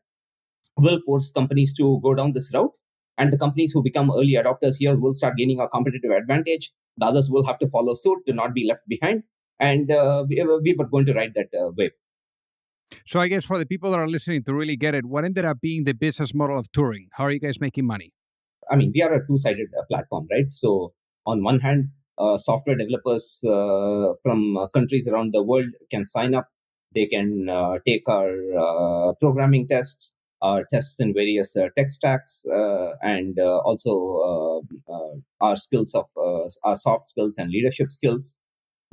will 0.77 0.99
force 1.05 1.31
companies 1.31 1.75
to 1.75 1.99
go 2.03 2.13
down 2.13 2.33
this 2.33 2.51
route. 2.53 2.71
And 3.17 3.31
the 3.31 3.37
companies 3.37 3.71
who 3.73 3.83
become 3.83 4.09
early 4.11 4.33
adopters 4.33 4.75
here 4.79 4.97
will 4.97 5.15
start 5.15 5.37
gaining 5.37 5.59
a 5.59 5.67
competitive 5.67 6.11
advantage. 6.11 6.71
The 6.97 7.05
others 7.05 7.29
will 7.29 7.45
have 7.45 7.59
to 7.59 7.67
follow 7.67 7.93
suit 7.93 8.19
to 8.27 8.33
not 8.33 8.53
be 8.53 8.65
left 8.67 8.81
behind. 8.87 9.23
And 9.59 9.91
uh, 9.91 10.25
we, 10.27 10.43
we, 10.63 10.73
were 10.73 10.87
going 10.87 11.05
to 11.05 11.13
ride 11.13 11.33
that 11.35 11.49
uh, 11.57 11.71
wave. 11.77 11.91
So 13.05 13.19
I 13.19 13.27
guess 13.27 13.45
for 13.45 13.57
the 13.57 13.65
people 13.65 13.91
that 13.91 13.99
are 13.99 14.07
listening 14.07 14.43
to 14.45 14.53
really 14.53 14.75
get 14.75 14.95
it, 14.95 15.05
what 15.05 15.23
ended 15.23 15.45
up 15.45 15.61
being 15.61 15.83
the 15.83 15.93
business 15.93 16.33
model 16.33 16.57
of 16.57 16.71
Turing? 16.71 17.07
How 17.13 17.25
are 17.25 17.31
you 17.31 17.39
guys 17.39 17.61
making 17.61 17.85
money? 17.85 18.13
I 18.69 18.75
mean, 18.75 18.91
we 18.93 19.01
are 19.01 19.13
a 19.13 19.25
two-sided 19.27 19.67
uh, 19.77 19.83
platform, 19.89 20.27
right? 20.31 20.47
So 20.49 20.93
on 21.25 21.43
one 21.43 21.59
hand, 21.59 21.89
uh, 22.17 22.37
software 22.37 22.75
developers 22.75 23.39
uh, 23.45 24.13
from 24.23 24.57
uh, 24.57 24.67
countries 24.67 25.07
around 25.07 25.33
the 25.33 25.43
world 25.43 25.69
can 25.89 26.05
sign 26.05 26.35
up. 26.35 26.47
They 26.93 27.05
can 27.05 27.47
uh, 27.49 27.79
take 27.87 28.03
our 28.07 28.29
uh, 28.57 29.13
programming 29.13 29.67
tests, 29.67 30.13
our 30.41 30.65
tests 30.71 30.99
in 30.99 31.13
various 31.13 31.53
tech 31.77 31.91
stacks, 31.91 32.43
and 33.01 33.39
also 33.39 34.63
our 35.39 35.55
skills 35.55 35.95
of 35.95 36.05
our 36.63 36.75
soft 36.75 37.09
skills 37.09 37.35
and 37.37 37.49
leadership 37.49 37.91
skills. 37.91 38.37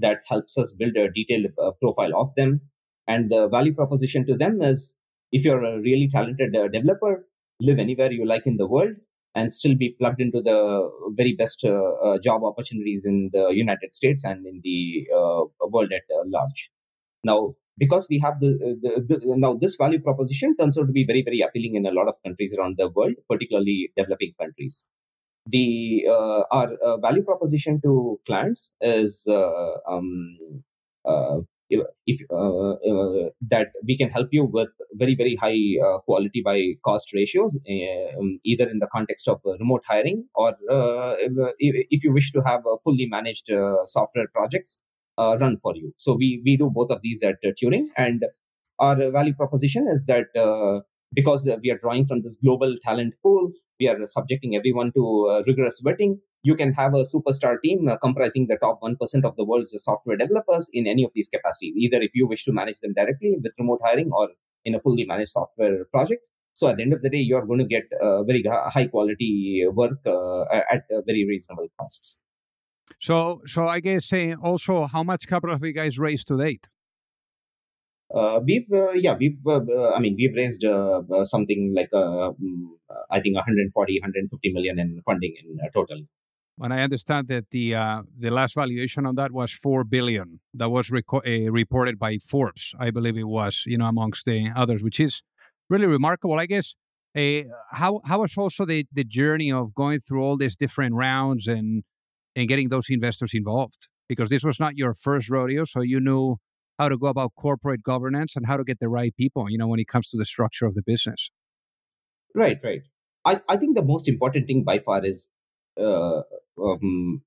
That 0.01 0.19
helps 0.29 0.57
us 0.57 0.73
build 0.73 0.97
a 0.97 1.11
detailed 1.11 1.47
profile 1.81 2.17
of 2.17 2.35
them 2.37 2.61
and 3.09 3.31
the 3.31 3.49
value 3.49 3.75
proposition 3.75 4.27
to 4.27 4.37
them 4.37 4.63
is 4.63 4.95
if 5.33 5.45
you're 5.45 5.65
a 5.65 5.81
really 5.81 6.09
talented 6.09 6.55
uh, 6.55 6.69
developer, 6.69 7.27
live 7.61 7.79
anywhere 7.79 8.13
you 8.13 8.27
like 8.27 8.47
in 8.47 8.59
the 8.59 8.67
world 8.67 8.95
and 9.35 9.53
still 9.53 9.75
be 9.75 9.97
plugged 9.99 10.21
into 10.21 10.41
the 10.43 10.91
very 11.17 11.35
best 11.35 11.65
uh, 11.65 11.93
uh, 12.05 12.19
job 12.19 12.45
opportunities 12.45 13.05
in 13.05 13.31
the 13.33 13.49
United 13.49 13.95
States 13.95 14.25
and 14.25 14.47
in 14.47 14.61
the 14.63 15.07
uh, 15.15 15.43
world 15.69 15.91
at 15.93 16.03
uh, 16.15 16.23
large. 16.27 16.71
Now, 17.25 17.55
because 17.79 18.07
we 18.11 18.19
have 18.19 18.41
the, 18.41 18.77
the, 18.83 19.03
the, 19.09 19.35
now 19.37 19.55
this 19.55 19.77
value 19.77 20.01
proposition 20.01 20.57
turns 20.57 20.77
out 20.79 20.87
to 20.87 20.93
be 20.93 21.05
very 21.07 21.23
very 21.23 21.41
appealing 21.41 21.77
in 21.77 21.87
a 21.87 21.93
lot 21.93 22.09
of 22.09 22.15
countries 22.25 22.55
around 22.59 22.77
the 22.79 22.89
world, 22.89 23.15
particularly 23.31 23.91
developing 23.97 24.33
countries. 24.41 24.87
The 25.47 26.05
uh, 26.11 26.43
our 26.51 26.99
value 27.01 27.23
proposition 27.23 27.81
to 27.83 28.21
clients 28.27 28.73
is 28.81 29.27
um, 29.29 30.37
if 31.71 32.21
uh, 32.31 32.73
uh, 32.73 33.29
that 33.51 33.69
we 33.87 33.97
can 33.97 34.11
help 34.11 34.29
you 34.33 34.45
with 34.45 34.69
very 34.95 35.15
very 35.15 35.37
high 35.37 35.59
uh, 35.87 35.99
quality 35.99 36.43
by 36.45 36.59
cost 36.85 37.13
ratios 37.15 37.59
um, 38.19 38.41
either 38.45 38.69
in 38.69 38.79
the 38.79 38.89
context 38.93 39.29
of 39.29 39.41
remote 39.45 39.85
hiring 39.87 40.25
or 40.35 40.55
if, 41.59 41.87
if, 41.91 42.05
you 42.05 42.13
wish 42.13 42.33
to 42.33 42.41
have 42.47 42.61
a 42.67 42.77
fully 42.85 43.07
managed 43.07 43.51
software 43.85 44.29
projects 44.35 44.81
run 45.41 45.57
for 45.63 45.75
you 45.77 45.93
so 45.97 46.15
we 46.15 46.43
we 46.45 46.57
do 46.57 46.71
both 46.71 46.91
of 46.91 47.01
these 47.03 47.23
at 47.23 47.37
turing 47.61 47.87
and 47.97 48.25
our 48.79 49.11
value 49.11 49.35
proposition 49.35 49.89
is 49.89 50.07
that 50.07 50.27
because 51.15 51.49
we 51.63 51.71
are 51.71 51.79
drawing 51.79 52.07
from 52.07 52.23
this 52.23 52.37
global 52.37 52.77
talent 52.85 53.15
pool 53.23 53.51
we 53.81 53.89
are 53.89 53.99
subjecting 54.07 54.55
everyone 54.57 54.93
to 54.93 55.05
rigorous 55.47 55.81
vetting 55.83 56.19
you 56.43 56.55
can 56.55 56.73
have 56.73 56.95
a 56.95 57.03
superstar 57.03 57.61
team 57.63 57.89
uh, 57.89 57.97
comprising 57.97 58.47
the 58.47 58.57
top 58.57 58.81
1% 58.81 58.97
of 59.25 59.37
the 59.37 59.45
world's 59.45 59.75
software 59.83 60.17
developers 60.17 60.71
in 60.73 60.87
any 60.87 61.05
of 61.05 61.11
these 61.15 61.29
capacities, 61.29 61.75
either 61.77 62.01
if 62.01 62.13
you 62.15 62.27
wish 62.27 62.45
to 62.45 62.53
manage 62.53 62.81
them 62.81 62.95
directly 62.95 63.37
with 63.43 63.53
remote 63.59 63.81
hiring 63.85 64.11
or 64.13 64.29
in 64.65 64.75
a 64.75 64.81
fully 64.81 65.05
managed 65.05 65.31
software 65.31 65.85
project. 65.93 66.23
So 66.53 66.69
at 66.69 66.77
the 66.77 66.83
end 66.83 66.93
of 66.93 67.03
the 67.03 67.11
day, 67.11 67.19
you're 67.19 67.47
going 67.47 67.61
to 67.61 67.65
get 67.65 67.85
uh, 68.01 68.25
very 68.25 68.43
high 68.45 68.87
quality 68.87 69.65
work 69.73 69.99
uh, 70.07 70.43
at 70.51 70.83
uh, 70.93 71.03
very 71.07 71.25
reasonable 71.27 71.69
costs. 71.79 72.19
So, 73.01 73.43
so 73.47 73.69
I 73.69 73.81
guess 73.81 74.13
uh, 74.13 74.35
also, 74.43 74.87
how 74.87 75.03
much 75.03 75.27
capital 75.27 75.55
have 75.55 75.65
you 75.65 75.73
guys 75.73 75.99
raised 75.99 76.29
to 76.29 76.37
date? 76.37 76.69
Uh, 78.15 78.41
we've 78.43 78.73
uh, 78.73 78.93
yeah 78.93 79.15
we've 79.21 79.47
uh, 79.47 79.61
uh 79.61 79.93
i 79.95 79.99
mean 79.99 80.17
we've 80.17 80.35
raised 80.35 80.65
uh, 80.65 81.03
uh, 81.15 81.25
something 81.25 81.75
like 81.77 81.91
mm, 81.91 82.65
i 83.11 83.21
think 83.21 83.37
140 83.37 84.01
150 84.01 84.53
million 84.55 84.79
in 84.79 85.03
funding 85.05 85.35
in 85.37 85.59
total 85.75 85.99
and 86.61 86.75
I 86.75 86.81
understand 86.81 87.29
that 87.29 87.51
the 87.51 87.75
uh, 87.75 88.03
the 88.19 88.31
last 88.31 88.55
valuation 88.55 89.07
on 89.07 89.15
that 89.17 89.33
was 89.33 89.53
four 89.53 89.85
billion. 89.85 90.41
That 90.55 90.71
was 90.71 90.89
reco- 90.89 91.27
uh, 91.27 91.51
reported 91.51 91.99
by 91.99 92.19
Forbes, 92.19 92.75
I 92.79 92.91
believe 92.91 93.17
it 93.17 93.29
was, 93.29 93.63
you 93.67 93.79
know, 93.79 93.87
amongst 93.87 94.25
the 94.25 94.51
others, 94.57 94.83
which 94.83 94.99
is 94.99 95.23
really 95.71 95.87
remarkable. 95.87 96.39
I 96.39 96.47
guess 96.47 96.75
uh, 97.17 97.43
how 97.71 98.01
how 98.05 98.21
was 98.21 98.37
also 98.37 98.65
the 98.65 98.87
the 98.93 99.05
journey 99.05 99.53
of 99.53 99.75
going 99.75 100.01
through 100.01 100.23
all 100.23 100.37
these 100.37 100.57
different 100.57 100.95
rounds 100.95 101.47
and 101.47 101.85
and 102.37 102.49
getting 102.49 102.69
those 102.69 102.87
investors 102.89 103.33
involved 103.35 103.89
because 104.09 104.29
this 104.29 104.45
was 104.45 104.59
not 104.59 104.77
your 104.77 104.95
first 104.95 105.29
rodeo, 105.29 105.65
so 105.65 105.81
you 105.81 106.01
knew 106.01 106.37
how 106.79 106.89
to 106.89 106.97
go 106.97 107.09
about 107.09 107.33
corporate 107.37 107.83
governance 107.83 108.37
and 108.37 108.47
how 108.47 108.57
to 108.57 108.65
get 108.65 108.79
the 108.81 108.89
right 108.89 109.15
people, 109.17 109.51
you 109.51 109.59
know, 109.59 109.67
when 109.67 109.81
it 109.81 109.89
comes 109.89 110.09
to 110.09 110.17
the 110.17 110.25
structure 110.25 110.67
of 110.67 110.75
the 110.75 110.83
business. 110.83 111.31
Right, 112.35 112.59
right. 112.63 112.83
I, 113.25 113.41
I 113.49 113.57
think 113.57 113.75
the 113.75 113.83
most 113.83 114.09
important 114.09 114.47
thing 114.47 114.63
by 114.63 114.79
far 114.79 115.05
is 115.05 115.29
uh, 115.79 116.23
um, 116.63 117.23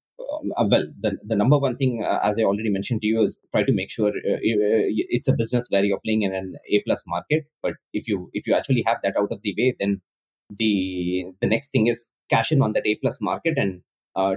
uh, 0.58 0.66
well, 0.70 0.86
the, 1.00 1.18
the 1.24 1.36
number 1.36 1.58
one 1.58 1.76
thing, 1.76 2.04
uh, 2.04 2.20
as 2.24 2.38
I 2.40 2.44
already 2.44 2.70
mentioned 2.70 3.02
to 3.02 3.08
you, 3.08 3.22
is 3.22 3.40
try 3.52 3.64
to 3.64 3.72
make 3.72 3.90
sure 3.92 4.10
uh, 4.10 4.40
it's 4.42 5.28
a 5.28 5.34
business 5.34 5.68
where 5.70 5.84
you're 5.84 6.00
playing 6.04 6.24
in 6.24 6.34
an 6.34 6.56
A 6.70 6.82
plus 6.86 7.04
market. 7.08 7.46
But 7.62 7.74
if 7.94 8.08
you 8.08 8.30
if 8.34 8.48
you 8.48 8.54
actually 8.54 8.84
have 8.88 8.98
that 9.04 9.16
out 9.18 9.32
of 9.32 9.42
the 9.42 9.56
way, 9.58 9.76
then 9.80 10.02
the 10.50 11.26
the 11.42 11.48
next 11.48 11.72
thing 11.72 11.88
is 11.88 12.10
cash 12.30 12.52
in 12.52 12.62
on 12.62 12.74
that 12.74 12.86
A 12.86 12.96
plus 12.96 13.20
market 13.22 13.58
and 13.58 13.78
uh, 13.78 13.82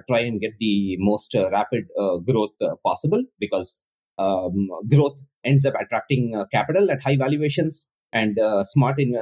try 0.09 0.21
and 0.21 0.41
get 0.41 0.53
the 0.59 0.97
most 0.99 1.35
uh, 1.35 1.51
rapid 1.51 1.85
uh, 1.99 2.17
growth 2.19 2.57
possible 2.85 3.23
because 3.41 3.81
um, 4.19 4.69
growth 4.89 5.19
ends 5.45 5.67
up 5.67 5.75
attracting 5.81 6.35
capital 6.53 6.91
at 6.91 7.03
high 7.03 7.17
valuations 7.17 7.87
and 8.13 8.39
smart 8.63 9.01
in 9.01 9.13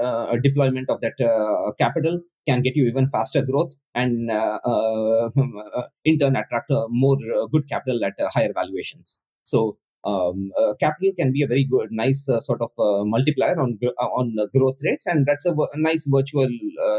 deployment 0.43 0.91
of 0.91 1.01
that 1.01 1.15
capital 1.79 2.21
can 2.47 2.63
get 2.63 2.77
you 2.77 2.87
even 2.87 3.09
faster 3.09 3.43
growth 3.43 3.73
and 3.95 4.31
uh, 4.31 4.59
uh, 4.65 5.31
in 6.05 6.19
turn 6.19 6.37
attract 6.37 6.71
more 6.89 7.17
uh, 7.37 7.47
good 7.47 7.69
capital 7.69 8.05
at 8.05 8.15
higher 8.33 8.53
valuations. 8.53 9.19
So 9.45 9.79
um, 10.05 10.51
uh, 10.59 10.75
capital 10.81 11.13
can 11.17 11.33
be 11.33 11.43
a 11.43 11.47
very 11.47 11.65
good, 11.65 11.89
nice 11.93 12.29
uh, 12.29 12.41
sort 12.41 12.61
of 12.61 12.71
uh, 12.79 13.05
multiplier 13.05 13.61
on 13.61 13.79
on 14.01 14.37
growth 14.53 14.79
rates, 14.83 15.07
and 15.07 15.27
that's 15.27 15.47
a, 15.47 15.53
a 15.53 15.77
nice 15.77 16.07
virtual, 16.11 16.49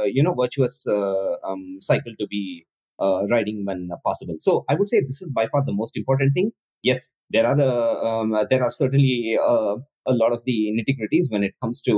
you 0.05 0.23
know, 0.23 0.33
virtuous 0.33 0.85
um, 0.87 1.79
cycle 1.81 2.13
to 2.17 2.27
be 2.27 2.65
riding 2.99 3.63
when 3.65 3.89
possible. 4.05 4.35
So 4.39 4.65
I 4.69 4.75
would 4.75 4.87
say 4.87 5.01
this 5.01 5.21
is 5.21 5.31
by 5.31 5.47
far 5.47 5.63
the 5.65 5.73
most 5.73 5.97
important 5.97 6.33
thing. 6.33 6.51
Yes, 6.81 7.07
there 7.29 7.47
are 7.47 7.59
um, 8.05 8.35
there 8.49 8.63
are 8.63 8.71
certainly 8.71 9.37
a 9.39 10.13
lot 10.13 10.33
of 10.33 10.41
the 10.45 10.73
nitty 10.77 10.97
gritties 10.99 11.31
when 11.31 11.43
it 11.43 11.53
comes 11.61 11.81
to 11.83 11.93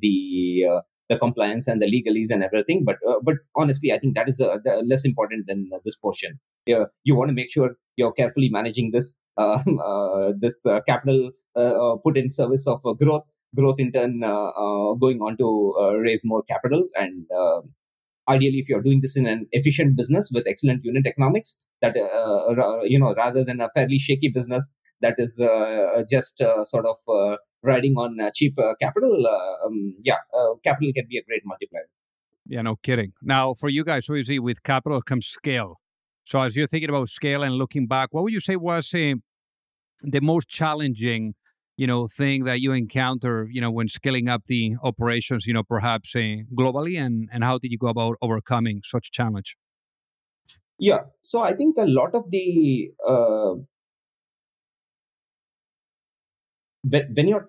the 0.00 0.82
the 1.08 1.18
compliance 1.18 1.66
and 1.66 1.80
the 1.80 1.86
legalese 1.86 2.30
and 2.30 2.42
everything. 2.42 2.84
But 2.84 2.96
uh, 3.08 3.16
but 3.22 3.36
honestly, 3.56 3.92
I 3.92 3.98
think 3.98 4.14
that 4.14 4.28
is 4.28 4.40
uh, 4.40 4.58
less 4.84 5.04
important 5.04 5.46
than 5.46 5.70
uh, 5.74 5.78
this 5.84 5.96
portion. 5.96 6.38
You 6.66 7.16
want 7.16 7.28
to 7.28 7.34
make 7.34 7.50
sure 7.50 7.76
you're 7.96 8.12
carefully 8.12 8.50
managing 8.50 8.90
this 8.92 9.14
uh, 9.36 9.62
uh, 9.84 10.32
this 10.38 10.64
uh, 10.66 10.80
capital 10.86 11.30
put 12.04 12.16
in 12.16 12.30
service 12.30 12.66
of 12.66 12.82
growth. 12.98 13.24
Growth 13.56 13.80
in 13.80 13.90
turn 13.92 14.20
going 14.20 15.20
on 15.20 15.36
to 15.38 15.98
raise 16.02 16.22
more 16.24 16.42
capital 16.42 16.84
and 16.94 17.26
ideally 18.28 18.58
if 18.58 18.68
you're 18.68 18.82
doing 18.82 19.00
this 19.00 19.16
in 19.16 19.26
an 19.26 19.46
efficient 19.52 19.96
business 19.96 20.30
with 20.32 20.46
excellent 20.46 20.84
unit 20.84 21.06
economics 21.06 21.56
that 21.82 21.96
uh, 21.96 22.80
you 22.84 22.98
know 22.98 23.14
rather 23.14 23.44
than 23.44 23.60
a 23.60 23.68
fairly 23.74 23.98
shaky 23.98 24.28
business 24.28 24.70
that 25.00 25.14
is 25.18 25.38
uh, 25.38 26.02
just 26.10 26.40
uh, 26.40 26.64
sort 26.64 26.84
of 26.86 26.96
riding 27.62 27.94
on 27.96 28.20
uh, 28.20 28.30
cheap 28.34 28.58
uh, 28.58 28.74
capital, 28.80 29.26
uh, 29.26 29.66
um, 29.66 29.94
yeah, 30.02 30.16
capital 30.64 30.92
can 30.94 31.06
be 31.08 31.18
a 31.18 31.24
great 31.24 31.42
multiplier. 31.44 31.88
Yeah, 32.46 32.62
no 32.62 32.76
kidding. 32.76 33.12
Now, 33.22 33.54
for 33.54 33.68
you 33.68 33.84
guys, 33.84 34.08
obviously, 34.08 34.38
with 34.38 34.62
capital 34.62 35.02
comes 35.02 35.26
scale. 35.26 35.80
So, 36.24 36.40
as 36.40 36.56
you're 36.56 36.66
thinking 36.66 36.88
about 36.88 37.08
scale 37.08 37.42
and 37.42 37.54
looking 37.54 37.86
back, 37.86 38.08
what 38.12 38.24
would 38.24 38.32
you 38.32 38.40
say 38.40 38.56
was 38.56 38.92
uh, 38.94 39.14
the 40.02 40.20
most 40.20 40.48
challenging, 40.48 41.34
you 41.78 41.86
know, 41.86 42.08
thing 42.08 42.44
that 42.44 42.60
you 42.60 42.72
encounter, 42.72 43.48
you 43.50 43.60
know, 43.60 43.70
when 43.70 43.88
scaling 43.88 44.28
up 44.28 44.42
the 44.48 44.74
operations, 44.82 45.46
you 45.46 45.54
know, 45.54 45.62
perhaps 45.62 46.14
uh, 46.14 46.42
globally, 46.54 47.00
and 47.00 47.28
and 47.32 47.44
how 47.44 47.56
did 47.56 47.70
you 47.70 47.78
go 47.78 47.86
about 47.86 48.16
overcoming 48.20 48.82
such 48.84 49.12
challenge? 49.12 49.56
Yeah, 50.78 51.02
so 51.22 51.40
I 51.40 51.54
think 51.54 51.76
a 51.78 51.86
lot 51.86 52.14
of 52.16 52.30
the 52.30 52.90
uh, 53.06 53.54
when 56.82 57.28
you're 57.28 57.48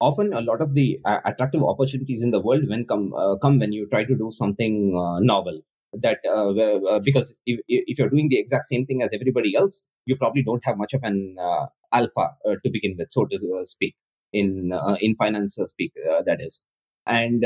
often 0.00 0.32
a 0.34 0.40
lot 0.42 0.60
of 0.60 0.74
the 0.74 1.00
uh, 1.04 1.20
attractive 1.24 1.62
opportunities 1.62 2.22
in 2.22 2.30
the 2.30 2.40
world 2.40 2.68
when 2.68 2.84
come 2.86 3.14
uh, 3.14 3.36
come 3.36 3.58
when 3.58 3.72
you 3.72 3.86
try 3.86 4.04
to 4.04 4.14
do 4.14 4.30
something 4.30 4.94
uh, 4.96 5.20
novel 5.20 5.60
that 5.92 6.18
uh, 6.26 6.50
uh, 6.50 7.00
because 7.00 7.34
if, 7.46 7.60
if 7.66 7.98
you're 7.98 8.08
doing 8.10 8.28
the 8.28 8.38
exact 8.38 8.64
same 8.64 8.86
thing 8.86 9.02
as 9.02 9.12
everybody 9.12 9.56
else 9.56 9.84
you 10.06 10.16
probably 10.16 10.42
don't 10.42 10.64
have 10.64 10.76
much 10.78 10.94
of 10.94 11.02
an 11.02 11.36
uh, 11.40 11.66
alpha 11.92 12.30
to 12.64 12.70
begin 12.70 12.94
with 12.98 13.10
so 13.10 13.26
to 13.26 13.38
speak 13.64 13.94
in 14.32 14.72
in 15.00 15.16
finance 15.16 15.58
speak. 15.64 15.92
that 16.24 16.38
is, 16.40 16.62
and 17.06 17.44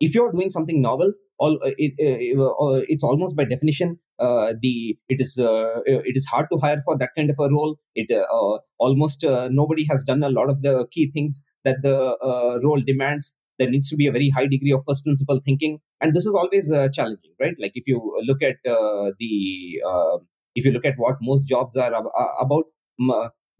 if 0.00 0.14
you're 0.14 0.32
doing 0.32 0.48
something 0.48 0.80
novel, 0.80 1.12
all 1.38 1.58
it, 1.62 1.92
it's 1.98 3.04
almost 3.04 3.36
by 3.36 3.44
definition 3.44 3.98
uh, 4.18 4.52
the 4.60 4.98
it 5.08 5.20
is 5.20 5.38
uh, 5.38 5.80
it 5.86 6.16
is 6.16 6.26
hard 6.26 6.46
to 6.50 6.58
hire 6.58 6.82
for 6.84 6.96
that 6.98 7.10
kind 7.16 7.30
of 7.30 7.36
a 7.38 7.48
role. 7.48 7.78
It 7.94 8.10
uh, 8.10 8.58
almost 8.78 9.24
nobody 9.50 9.84
has 9.88 10.02
done 10.04 10.22
a 10.22 10.28
lot 10.28 10.50
of 10.50 10.62
the 10.62 10.86
key 10.90 11.10
things 11.12 11.44
that 11.64 11.82
the 11.82 12.16
role 12.62 12.82
demands. 12.84 13.34
There 13.58 13.70
needs 13.70 13.88
to 13.90 13.96
be 13.96 14.06
a 14.06 14.12
very 14.12 14.30
high 14.30 14.46
degree 14.46 14.72
of 14.72 14.84
first 14.86 15.04
principle 15.04 15.40
thinking, 15.44 15.78
and 16.00 16.14
this 16.14 16.26
is 16.26 16.34
always 16.34 16.70
uh, 16.70 16.88
challenging, 16.92 17.32
right? 17.40 17.54
Like 17.58 17.72
if 17.74 17.86
you 17.86 18.00
look 18.24 18.42
at 18.42 18.56
uh, 18.70 19.12
the 19.18 19.82
uh, 19.86 20.18
if 20.54 20.64
you 20.64 20.72
look 20.72 20.84
at 20.84 20.94
what 20.96 21.16
most 21.20 21.48
jobs 21.48 21.76
are 21.76 21.92
about 22.40 22.64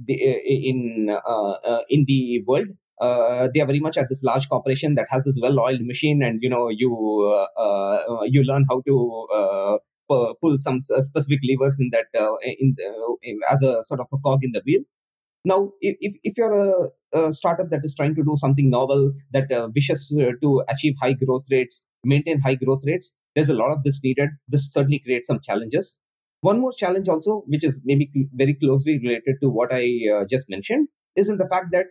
the, 0.07 0.15
in 0.15 1.11
uh, 1.11 1.81
in 1.89 2.05
the 2.07 2.43
world, 2.47 2.69
uh, 3.01 3.49
they 3.53 3.61
are 3.61 3.67
very 3.67 3.81
much 3.81 3.97
at 3.97 4.09
this 4.09 4.23
large 4.23 4.49
corporation 4.49 4.95
that 4.95 5.07
has 5.11 5.25
this 5.25 5.39
well-oiled 5.41 5.83
machine, 5.83 6.23
and 6.23 6.41
you 6.43 6.49
know 6.49 6.69
you 6.69 6.93
uh, 7.57 8.23
you 8.27 8.43
learn 8.43 8.65
how 8.69 8.81
to 8.87 9.79
pull 10.09 10.57
some 10.59 10.81
specific 10.81 11.41
levers 11.49 11.79
in 11.79 11.91
that 11.93 12.07
uh, 12.19 12.37
in, 12.43 12.75
the, 12.77 13.17
in 13.23 13.41
as 13.51 13.63
a 13.63 13.83
sort 13.83 14.01
of 14.01 14.07
a 14.13 14.19
cog 14.19 14.41
in 14.43 14.53
the 14.53 14.63
wheel. 14.65 14.83
Now, 15.45 15.71
if, 15.81 16.15
if 16.23 16.37
you're 16.37 16.53
a, 16.53 16.89
a 17.19 17.33
startup 17.33 17.71
that 17.71 17.81
is 17.85 17.95
trying 17.95 18.15
to 18.17 18.23
do 18.23 18.35
something 18.37 18.71
novel, 18.71 19.13
that 19.33 19.51
uh, 19.53 19.69
wishes 19.75 20.09
to 20.09 20.63
achieve 20.69 20.95
high 21.01 21.15
growth 21.15 21.45
rates, 21.51 21.85
maintain 22.05 22.41
high 22.41 22.57
growth 22.57 22.83
rates, 22.85 23.15
there's 23.35 23.49
a 23.49 23.55
lot 23.55 23.71
of 23.71 23.83
this 23.85 24.01
needed. 24.03 24.31
This 24.49 24.73
certainly 24.73 24.99
creates 24.99 25.29
some 25.29 25.41
challenges. 25.41 25.99
One 26.41 26.61
more 26.61 26.73
challenge 26.73 27.09
also, 27.09 27.43
which 27.47 27.65
is 27.65 27.81
maybe 27.85 28.11
very 28.35 28.55
closely 28.55 28.99
related 28.99 29.37
to 29.43 29.49
what 29.49 29.73
I 29.73 29.91
uh, 30.15 30.25
just 30.29 30.49
mentioned, 30.49 30.89
is 31.17 31.29
in 31.29 31.39
the 31.39 31.49
fact 31.49 31.67
that 31.73 31.87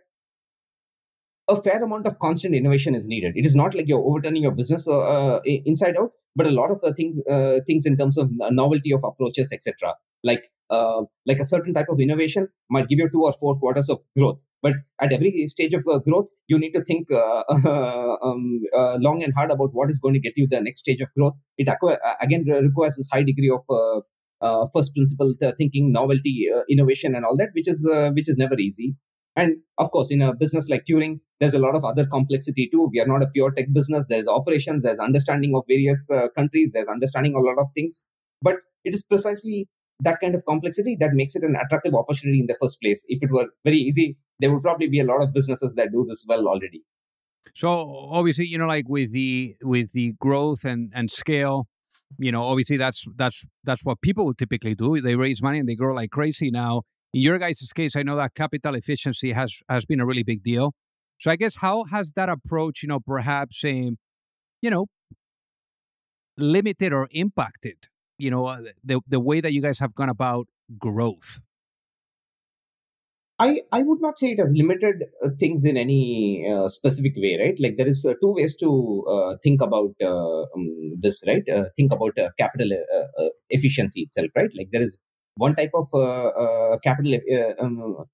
a 1.49 1.62
fair 1.62 1.81
amount 1.81 2.05
of 2.05 2.19
constant 2.19 2.53
innovation 2.53 2.95
is 2.95 3.07
needed. 3.07 3.33
It 3.36 3.45
is 3.45 3.55
not 3.55 3.73
like 3.73 3.88
you're 3.88 4.03
overturning 4.03 4.43
your 4.43 4.51
business 4.51 4.88
uh, 4.88 4.99
uh 4.99 5.39
inside 5.45 5.95
out, 5.97 6.12
but 6.36 6.47
a 6.47 6.51
lot 6.51 6.71
of 6.71 6.79
uh, 6.83 6.93
things 6.93 7.21
uh, 7.27 7.60
things 7.65 7.86
in 7.86 7.97
terms 7.97 8.17
of 8.17 8.29
novelty 8.51 8.91
of 8.91 9.03
approaches, 9.03 9.51
etc. 9.51 9.95
Like 10.23 10.49
uh, 10.69 11.03
like 11.25 11.39
a 11.39 11.45
certain 11.45 11.73
type 11.73 11.88
of 11.89 11.99
innovation 11.99 12.47
might 12.69 12.88
give 12.88 12.99
you 12.99 13.10
two 13.10 13.23
or 13.23 13.34
four 13.34 13.58
quarters 13.58 13.89
of 13.89 13.99
growth, 14.17 14.39
but 14.62 14.73
at 15.01 15.13
every 15.13 15.47
stage 15.47 15.73
of 15.73 15.86
uh, 15.88 15.99
growth, 15.99 16.27
you 16.47 16.60
need 16.60 16.71
to 16.71 16.84
think 16.84 17.12
um, 17.12 18.62
long 18.99 19.23
and 19.23 19.34
hard 19.34 19.51
about 19.51 19.69
what 19.73 19.89
is 19.89 19.99
going 19.99 20.13
to 20.13 20.19
get 20.19 20.34
you 20.36 20.47
the 20.49 20.62
next 20.62 20.82
stage 20.82 21.01
of 21.01 21.08
growth. 21.17 21.34
It 21.58 21.69
again 22.21 22.45
requires 22.45 22.95
this 22.95 23.10
high 23.12 23.23
degree 23.23 23.51
of 23.51 23.63
first 24.73 24.93
principle 24.93 25.34
thinking, 25.58 25.91
novelty, 25.91 26.49
innovation, 26.69 27.15
and 27.15 27.25
all 27.25 27.38
that, 27.38 27.49
which 27.53 27.67
is 27.67 27.88
which 28.13 28.30
is 28.30 28.38
never 28.38 28.58
easy. 28.60 28.95
And 29.38 29.58
of 29.77 29.91
course, 29.91 30.10
in 30.10 30.23
a 30.23 30.34
business 30.34 30.67
like 30.67 30.86
Turing, 30.89 31.19
there's 31.39 31.53
a 31.53 31.60
lot 31.60 31.75
of 31.75 31.86
other 31.86 32.08
complexity 32.08 32.67
too. 32.71 32.89
We 32.91 32.99
are 32.99 33.06
not 33.06 33.21
a 33.21 33.27
pure 33.27 33.51
tech 33.51 33.67
business. 33.71 34.08
There's 34.10 34.27
operations, 34.27 34.82
there's 34.82 34.97
understanding 34.97 35.53
of 35.56 35.63
various 35.69 36.10
uh, 36.10 36.30
countries, 36.36 36.71
there's 36.73 36.88
understanding 36.88 37.36
a 37.36 37.39
lot 37.39 37.60
of 37.60 37.67
things. 37.75 38.03
But 38.41 38.56
it 38.84 38.95
is 38.95 39.03
precisely 39.03 39.67
that 40.01 40.19
kind 40.21 40.36
of 40.36 40.45
complexity 40.45 40.95
that 40.99 41.13
makes 41.13 41.36
it 41.36 41.43
an 41.43 41.55
attractive 41.55 41.95
opportunity 41.95 42.39
in 42.39 42.47
the 42.47 42.55
first 42.62 42.79
place. 42.81 43.03
If 43.07 43.23
it 43.23 43.31
were 43.31 43.47
very 43.63 43.77
easy, 43.77 44.17
there 44.39 44.53
would 44.53 44.62
probably 44.62 44.88
be 44.88 44.99
a 44.99 45.05
lot 45.05 45.21
of 45.21 45.33
businesses 45.33 45.73
that 45.75 45.91
do 45.91 46.05
this 46.07 46.25
well 46.27 46.47
already. 46.47 46.83
So 47.55 47.69
obviously, 48.12 48.45
you 48.45 48.57
know, 48.57 48.67
like 48.67 48.88
with 48.88 49.12
the 49.12 49.55
with 49.63 49.91
the 49.93 50.13
growth 50.19 50.63
and 50.63 50.91
and 50.93 51.10
scale, 51.10 51.67
you 52.19 52.31
know, 52.31 52.43
obviously 52.43 52.77
that's 52.77 53.03
that's 53.15 53.43
that's 53.63 53.83
what 53.83 54.01
people 54.01 54.25
would 54.25 54.38
typically 54.38 54.75
do. 54.75 55.01
They 55.01 55.15
raise 55.15 55.41
money 55.41 55.60
and 55.60 55.67
they 55.67 55.75
grow 55.75 55.95
like 55.95 56.12
crazy. 56.12 56.51
Now, 56.51 56.83
in 57.13 57.21
your 57.21 57.39
guys' 57.39 57.71
case, 57.75 57.95
I 57.95 58.03
know 58.03 58.15
that 58.17 58.36
capital 58.36 58.75
efficiency 58.75 59.31
has 59.31 59.62
has 59.69 59.86
been 59.86 59.99
a 59.99 60.05
really 60.05 60.23
big 60.23 60.43
deal. 60.43 60.73
So 61.19 61.31
I 61.31 61.36
guess 61.36 61.57
how 61.57 61.86
has 61.86 62.12
that 62.15 62.29
approach, 62.29 62.83
you 62.83 62.89
know, 62.89 62.99
perhaps, 62.99 63.63
um, 63.63 63.97
you 64.62 64.69
know, 64.69 64.86
limited 66.38 66.93
or 66.93 67.07
impacted, 67.12 67.88
you 68.17 68.32
know, 68.32 68.45
uh, 68.45 68.62
the 68.84 68.99
the 69.08 69.19
way 69.19 69.41
that 69.41 69.53
you 69.53 69.62
guys 69.62 69.80
have 69.80 69.95
gone 69.95 70.10
about 70.10 70.47
growth? 70.77 71.39
I, 73.39 73.62
I 73.71 73.84
would 73.84 74.01
not 74.01 74.17
say 74.17 74.32
it 74.32 74.39
has 74.39 74.51
limited 74.51 75.03
uh, 75.23 75.30
things 75.39 75.63
in 75.63 75.77
any 75.77 76.47
uh, 76.51 76.67
specific 76.69 77.13
way, 77.15 77.38
right? 77.39 77.56
Like 77.60 77.77
there 77.77 77.88
is 77.88 78.03
uh, 78.03 78.13
two 78.19 78.34
ways 78.34 78.56
to 78.58 79.06
uh, 79.08 79.38
think 79.43 79.62
about 79.62 79.93
uh, 80.01 80.41
um, 80.41 80.95
this, 80.99 81.23
right? 81.27 81.43
think 81.75 81.91
about 81.91 82.17
capital 82.39 82.69
efficiency 83.49 84.01
itself, 84.01 84.30
right? 84.36 84.49
Like 84.58 84.69
there 84.71 84.82
is 84.82 84.99
one 85.36 85.53
type 85.53 85.71
of 85.75 85.86
capital 86.84 87.19
um, 87.60 88.06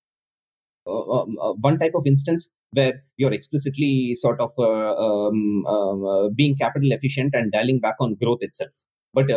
um, 0.85 1.37
one 1.61 1.79
type 1.79 1.93
of 1.95 2.05
instance 2.05 2.49
where 2.71 3.01
you're 3.15 3.31
explicitly 3.31 4.13
sort 4.15 4.41
of 4.41 4.51
um, 4.59 5.65
um 5.65 6.33
being 6.35 6.57
capital 6.57 6.91
efficient 6.91 7.33
and 7.33 7.53
dialing 7.53 7.79
back 7.79 7.95
on 8.01 8.15
growth 8.15 8.39
itself. 8.41 8.71
But 9.13 9.27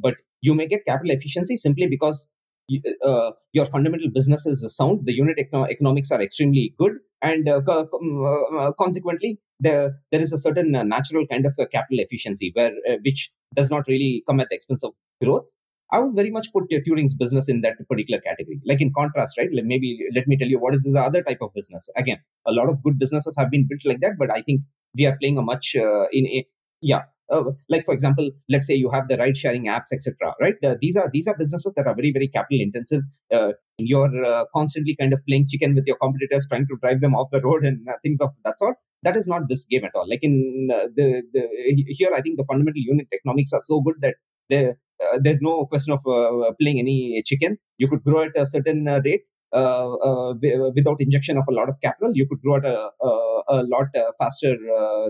but 0.00 0.14
you 0.40 0.54
may 0.54 0.66
get 0.66 0.84
capital 0.86 1.12
efficiency 1.12 1.56
simply 1.56 1.86
because 1.86 2.28
you, 2.68 2.80
uh, 3.04 3.32
your 3.52 3.66
fundamental 3.66 4.10
business 4.10 4.46
is 4.46 4.64
sound, 4.74 5.00
the 5.04 5.14
unit 5.14 5.38
econo- 5.38 5.70
economics 5.70 6.10
are 6.10 6.22
extremely 6.22 6.74
good, 6.78 6.92
and 7.20 7.48
uh, 7.48 7.60
co- 7.60 7.88
uh, 8.58 8.72
consequently, 8.72 9.38
there 9.60 9.92
there 10.10 10.20
is 10.20 10.32
a 10.32 10.38
certain 10.38 10.70
natural 10.70 11.26
kind 11.26 11.46
of 11.46 11.56
capital 11.56 11.98
efficiency 12.00 12.50
where 12.54 12.72
which 13.04 13.30
does 13.54 13.70
not 13.70 13.86
really 13.88 14.22
come 14.28 14.40
at 14.40 14.48
the 14.48 14.56
expense 14.56 14.82
of 14.82 14.92
growth, 15.22 15.44
I 15.92 15.98
would 16.00 16.14
very 16.16 16.30
much 16.30 16.52
put 16.52 16.70
Turing's 16.70 17.14
business 17.14 17.48
in 17.48 17.60
that 17.60 17.76
particular 17.88 18.20
category. 18.20 18.60
Like 18.64 18.80
in 18.80 18.92
contrast, 18.96 19.36
right? 19.36 19.48
Maybe 19.52 19.98
let 20.14 20.26
me 20.26 20.38
tell 20.38 20.48
you 20.48 20.58
what 20.58 20.74
is 20.74 20.84
the 20.84 21.00
other 21.00 21.22
type 21.22 21.38
of 21.42 21.52
business. 21.54 21.88
Again, 21.96 22.18
a 22.46 22.52
lot 22.52 22.70
of 22.70 22.82
good 22.82 22.98
businesses 22.98 23.36
have 23.38 23.50
been 23.50 23.66
built 23.68 23.82
like 23.84 24.00
that, 24.00 24.12
but 24.18 24.30
I 24.30 24.42
think 24.42 24.62
we 24.96 25.06
are 25.06 25.16
playing 25.20 25.38
a 25.38 25.42
much 25.42 25.76
uh, 25.76 26.06
in 26.12 26.26
a 26.26 26.46
yeah. 26.80 27.02
Uh, 27.32 27.44
like 27.68 27.84
for 27.86 27.94
example, 27.94 28.30
let's 28.50 28.66
say 28.66 28.74
you 28.74 28.90
have 28.90 29.08
the 29.08 29.16
ride 29.16 29.36
sharing 29.36 29.64
apps, 29.66 29.92
etc. 29.92 30.34
Right? 30.40 30.54
Uh, 30.62 30.76
these 30.80 30.96
are 30.96 31.08
these 31.12 31.26
are 31.26 31.36
businesses 31.36 31.72
that 31.74 31.86
are 31.86 31.94
very 31.94 32.12
very 32.12 32.28
capital 32.28 32.60
intensive. 32.60 33.02
Uh, 33.32 33.52
you're 33.78 34.24
uh, 34.24 34.44
constantly 34.54 34.94
kind 35.00 35.12
of 35.12 35.20
playing 35.26 35.46
chicken 35.48 35.74
with 35.74 35.84
your 35.86 35.96
competitors, 35.96 36.46
trying 36.48 36.66
to 36.66 36.76
drive 36.82 37.00
them 37.00 37.14
off 37.14 37.30
the 37.32 37.40
road 37.40 37.64
and 37.70 37.88
uh, 37.88 37.96
things 38.02 38.20
of 38.20 38.30
that 38.44 38.58
sort. 38.58 38.76
That 39.02 39.16
is 39.16 39.26
not 39.26 39.48
this 39.48 39.64
game 39.64 39.84
at 39.84 39.90
all. 39.94 40.08
Like 40.08 40.20
in 40.22 40.68
the 40.68 41.22
the 41.34 41.48
here, 41.88 42.10
I 42.14 42.20
think 42.20 42.36
the 42.36 42.44
fundamental 42.44 42.82
unit 42.92 43.08
economics 43.12 43.52
are 43.52 43.62
so 43.64 43.80
good 43.80 43.96
that 44.00 44.14
the 44.48 44.76
uh, 45.02 45.18
there's 45.20 45.40
no 45.40 45.66
question 45.66 45.92
of 45.92 46.00
uh, 46.06 46.52
playing 46.60 46.78
any 46.78 47.22
chicken. 47.24 47.58
You 47.78 47.88
could 47.88 48.04
grow 48.04 48.22
at 48.24 48.36
a 48.36 48.46
certain 48.46 48.86
uh, 48.86 49.00
rate 49.04 49.22
without 50.76 51.00
injection 51.00 51.36
of 51.36 51.44
a 51.48 51.52
lot 51.52 51.68
of 51.68 51.76
capital. 51.82 52.12
You 52.14 52.26
could 52.28 52.40
grow 52.40 52.56
at 52.56 52.64
a, 52.64 52.90
a, 53.02 53.42
a 53.48 53.62
lot 53.74 53.88
faster 54.18 54.56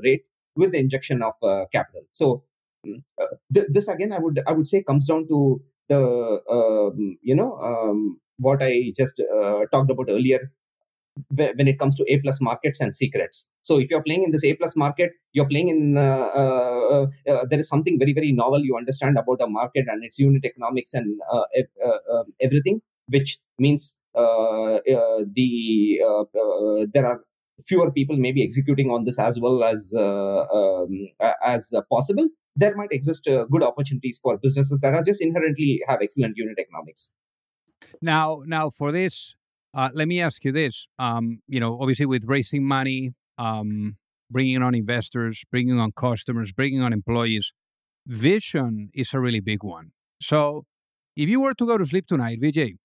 rate 0.02 0.22
with 0.56 0.72
the 0.72 0.78
injection 0.78 1.22
of 1.22 1.34
capital. 1.72 2.02
So 2.12 2.44
mm, 2.86 3.02
th- 3.54 3.66
this 3.70 3.88
again, 3.88 4.12
I 4.12 4.18
would 4.18 4.40
I 4.46 4.52
would 4.52 4.68
say 4.68 4.82
comes 4.82 5.06
down 5.06 5.28
to 5.28 5.62
the 5.88 6.00
um, 6.50 7.18
you 7.22 7.34
know 7.34 7.56
um, 7.58 8.20
what 8.38 8.62
I 8.62 8.92
just 8.96 9.20
talked 9.72 9.90
about 9.90 10.06
earlier 10.08 10.50
when 11.30 11.68
it 11.68 11.78
comes 11.78 11.94
to 11.96 12.04
A 12.08 12.18
plus 12.20 12.40
markets 12.40 12.80
and 12.80 12.94
secrets. 12.94 13.48
So 13.62 13.78
if 13.78 13.90
you're 13.90 14.02
playing 14.02 14.24
in 14.24 14.30
this 14.30 14.44
A 14.44 14.54
plus 14.54 14.74
market, 14.76 15.12
you're 15.32 15.48
playing 15.48 15.68
in 15.68 15.98
uh, 15.98 16.00
uh, 16.00 17.06
uh, 17.28 17.44
there 17.48 17.58
is 17.58 17.68
something 17.68 17.98
very 17.98 18.12
very 18.12 18.32
novel 18.32 18.60
you 18.64 18.76
understand 18.76 19.18
about 19.18 19.40
a 19.40 19.46
market 19.46 19.86
and 19.88 20.04
its 20.04 20.18
unit 20.18 20.44
economics 20.44 20.94
and 20.94 21.20
uh, 21.30 21.44
uh, 21.84 21.98
um, 22.12 22.32
everything, 22.40 22.80
which 23.08 23.38
means 23.58 23.96
uh, 24.14 24.78
the 25.34 26.00
there 26.92 27.06
are 27.06 27.20
fewer 27.66 27.90
people 27.90 28.16
may 28.16 28.32
be 28.32 28.42
executing 28.42 28.90
on 28.90 29.04
this 29.04 29.18
as 29.18 29.38
well 29.40 29.64
as 29.64 29.92
um, 29.98 31.08
as 31.44 31.72
possible. 31.90 32.28
There 32.54 32.76
might 32.76 32.92
exist 32.92 33.24
good 33.24 33.62
opportunities 33.62 34.20
for 34.22 34.36
businesses 34.36 34.80
that 34.80 34.94
are 34.94 35.02
just 35.02 35.22
inherently 35.22 35.80
have 35.88 36.00
excellent 36.02 36.36
unit 36.36 36.58
economics. 36.58 37.12
Now, 38.00 38.42
now 38.46 38.70
for 38.70 38.92
this, 38.92 39.34
uh, 39.74 39.88
let 39.94 40.06
me 40.08 40.20
ask 40.20 40.44
you 40.44 40.52
this. 40.52 40.86
Um, 40.98 41.40
you 41.48 41.60
know, 41.60 41.78
obviously 41.80 42.06
with 42.06 42.24
raising 42.26 42.64
money, 42.64 43.14
um, 43.38 43.96
bringing 44.30 44.62
on 44.62 44.74
investors, 44.74 45.44
bringing 45.50 45.78
on 45.78 45.92
customers, 45.92 46.52
bringing 46.52 46.82
on 46.82 46.92
employees, 46.92 47.52
vision 48.06 48.90
is 48.94 49.14
a 49.14 49.20
really 49.20 49.40
big 49.40 49.62
one. 49.62 49.92
So 50.20 50.64
if 51.16 51.28
you 51.28 51.40
were 51.40 51.54
to 51.54 51.66
go 51.66 51.78
to 51.78 51.86
sleep 51.86 52.06
tonight, 52.06 52.40
Vijay, 52.40 52.76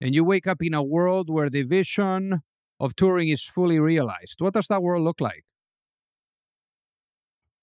and 0.00 0.14
you 0.14 0.24
wake 0.24 0.46
up 0.46 0.58
in 0.60 0.74
a 0.74 0.82
world 0.82 1.30
where 1.30 1.48
the 1.48 1.62
vision 1.62 2.42
of 2.80 2.94
Turing 2.96 3.32
is 3.32 3.44
fully 3.44 3.78
realized, 3.78 4.36
what 4.40 4.54
does 4.54 4.68
that 4.68 4.82
world 4.82 5.04
look 5.04 5.20
like? 5.20 5.44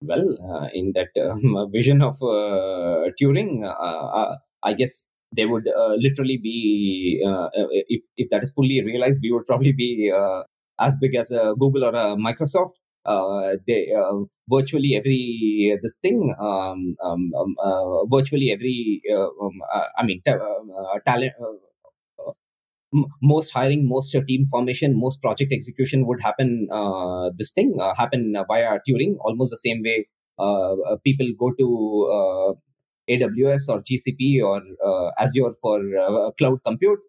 Well, 0.02 0.38
uh, 0.44 0.68
in 0.74 0.94
that 0.96 1.10
um, 1.30 1.72
vision 1.72 2.02
of 2.02 2.16
uh, 2.22 3.10
Turing, 3.20 3.64
uh, 3.64 3.70
uh 3.70 4.36
I 4.64 4.74
guess 4.74 5.04
they 5.36 5.46
would 5.46 5.68
uh, 5.68 5.96
literally 5.98 6.38
be 6.38 7.24
uh, 7.26 7.48
uh, 7.48 7.68
if 7.90 8.02
if 8.18 8.30
that 8.30 8.44
is 8.44 8.52
fully 8.52 8.84
realized, 8.84 9.20
we 9.24 9.32
would 9.32 9.46
probably 9.46 9.72
be 9.72 10.12
uh, 10.14 10.44
as 10.80 10.98
big 10.98 11.16
as 11.16 11.30
Google 11.60 11.86
or 11.86 11.94
Microsoft. 12.18 12.74
Uh, 13.06 13.58
they 13.68 13.92
uh, 13.92 14.14
virtually 14.50 14.96
every 14.96 15.78
this 15.82 15.98
thing, 15.98 16.34
um, 16.40 16.96
um, 17.04 17.32
um 17.36 17.56
virtually 18.10 18.52
every, 18.52 19.02
um, 19.14 19.60
I 19.98 20.06
mean, 20.06 20.22
ta- 20.26 20.40
talent 21.06 21.34
m- 22.94 23.06
most 23.22 23.52
hiring, 23.52 23.88
most 23.88 24.16
uh, 24.16 24.22
team 24.28 24.46
formation, 24.48 24.98
most 25.00 25.22
project 25.22 25.52
execution 25.52 26.06
would 26.08 26.22
happen. 26.22 26.68
Uh, 26.72 27.32
this 27.38 27.52
thing 27.54 27.76
uh, 27.80 27.94
happen 27.96 28.36
via 28.48 28.80
Turing, 28.88 29.16
almost 29.22 29.52
the 29.52 29.58
same 29.58 29.82
way 29.84 30.08
uh, 30.40 30.74
uh, 30.74 30.98
people 31.04 31.28
go 31.40 31.52
to 31.60 31.68
uh, 32.12 32.54
AWS 33.10 33.68
or 33.70 33.82
GCP 33.82 34.42
or 34.42 34.62
Azure 35.20 35.54
for 35.62 35.80
cloud 36.38 36.60
compute. 36.66 37.00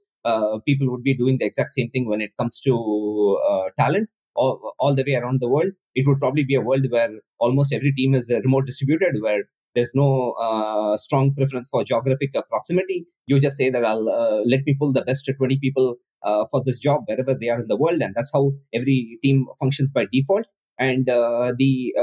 people 0.67 0.91
would 0.91 1.03
be 1.03 1.15
doing 1.17 1.39
the 1.39 1.45
exact 1.45 1.73
same 1.73 1.91
thing 1.91 2.09
when 2.09 2.21
it 2.21 2.31
comes 2.39 2.61
to 2.61 3.39
talent 3.79 4.09
all, 4.35 4.75
all 4.79 4.95
the 4.95 5.05
way 5.07 5.15
around 5.15 5.41
the 5.41 5.49
world. 5.49 5.73
It 5.95 6.07
would 6.07 6.19
probably 6.19 6.45
be 6.45 6.55
a 6.55 6.61
world 6.61 6.87
where 6.91 7.11
almost 7.39 7.73
every 7.73 7.93
team 7.93 8.15
is 8.15 8.31
remote 8.31 8.67
distributed, 8.67 9.21
where 9.23 9.45
there's 9.75 9.93
no 9.95 10.33
uh, 10.33 10.97
strong 10.97 11.35
preference 11.35 11.69
for 11.69 11.85
geographic 11.85 12.35
uh, 12.37 12.43
proximity. 12.43 13.07
You 13.27 13.41
just 13.41 13.57
say 13.57 13.71
that 13.71 13.85
I'll 13.85 14.09
uh, 14.09 14.43
let 14.45 14.61
me 14.67 14.77
pull 14.79 14.93
the 14.93 15.03
best 15.03 15.29
20 15.37 15.59
people 15.59 15.97
uh, 16.23 16.47
for 16.51 16.63
this 16.65 16.79
job 16.79 17.03
wherever 17.07 17.35
they 17.35 17.49
are 17.49 17.61
in 17.61 17.69
the 17.69 17.77
world, 17.77 18.01
and 18.01 18.15
that's 18.15 18.31
how 18.33 18.53
every 18.73 19.19
team 19.23 19.47
functions 19.59 19.91
by 19.91 20.07
default. 20.13 20.47
And 20.79 21.09
uh, 21.09 21.53
the 21.57 21.95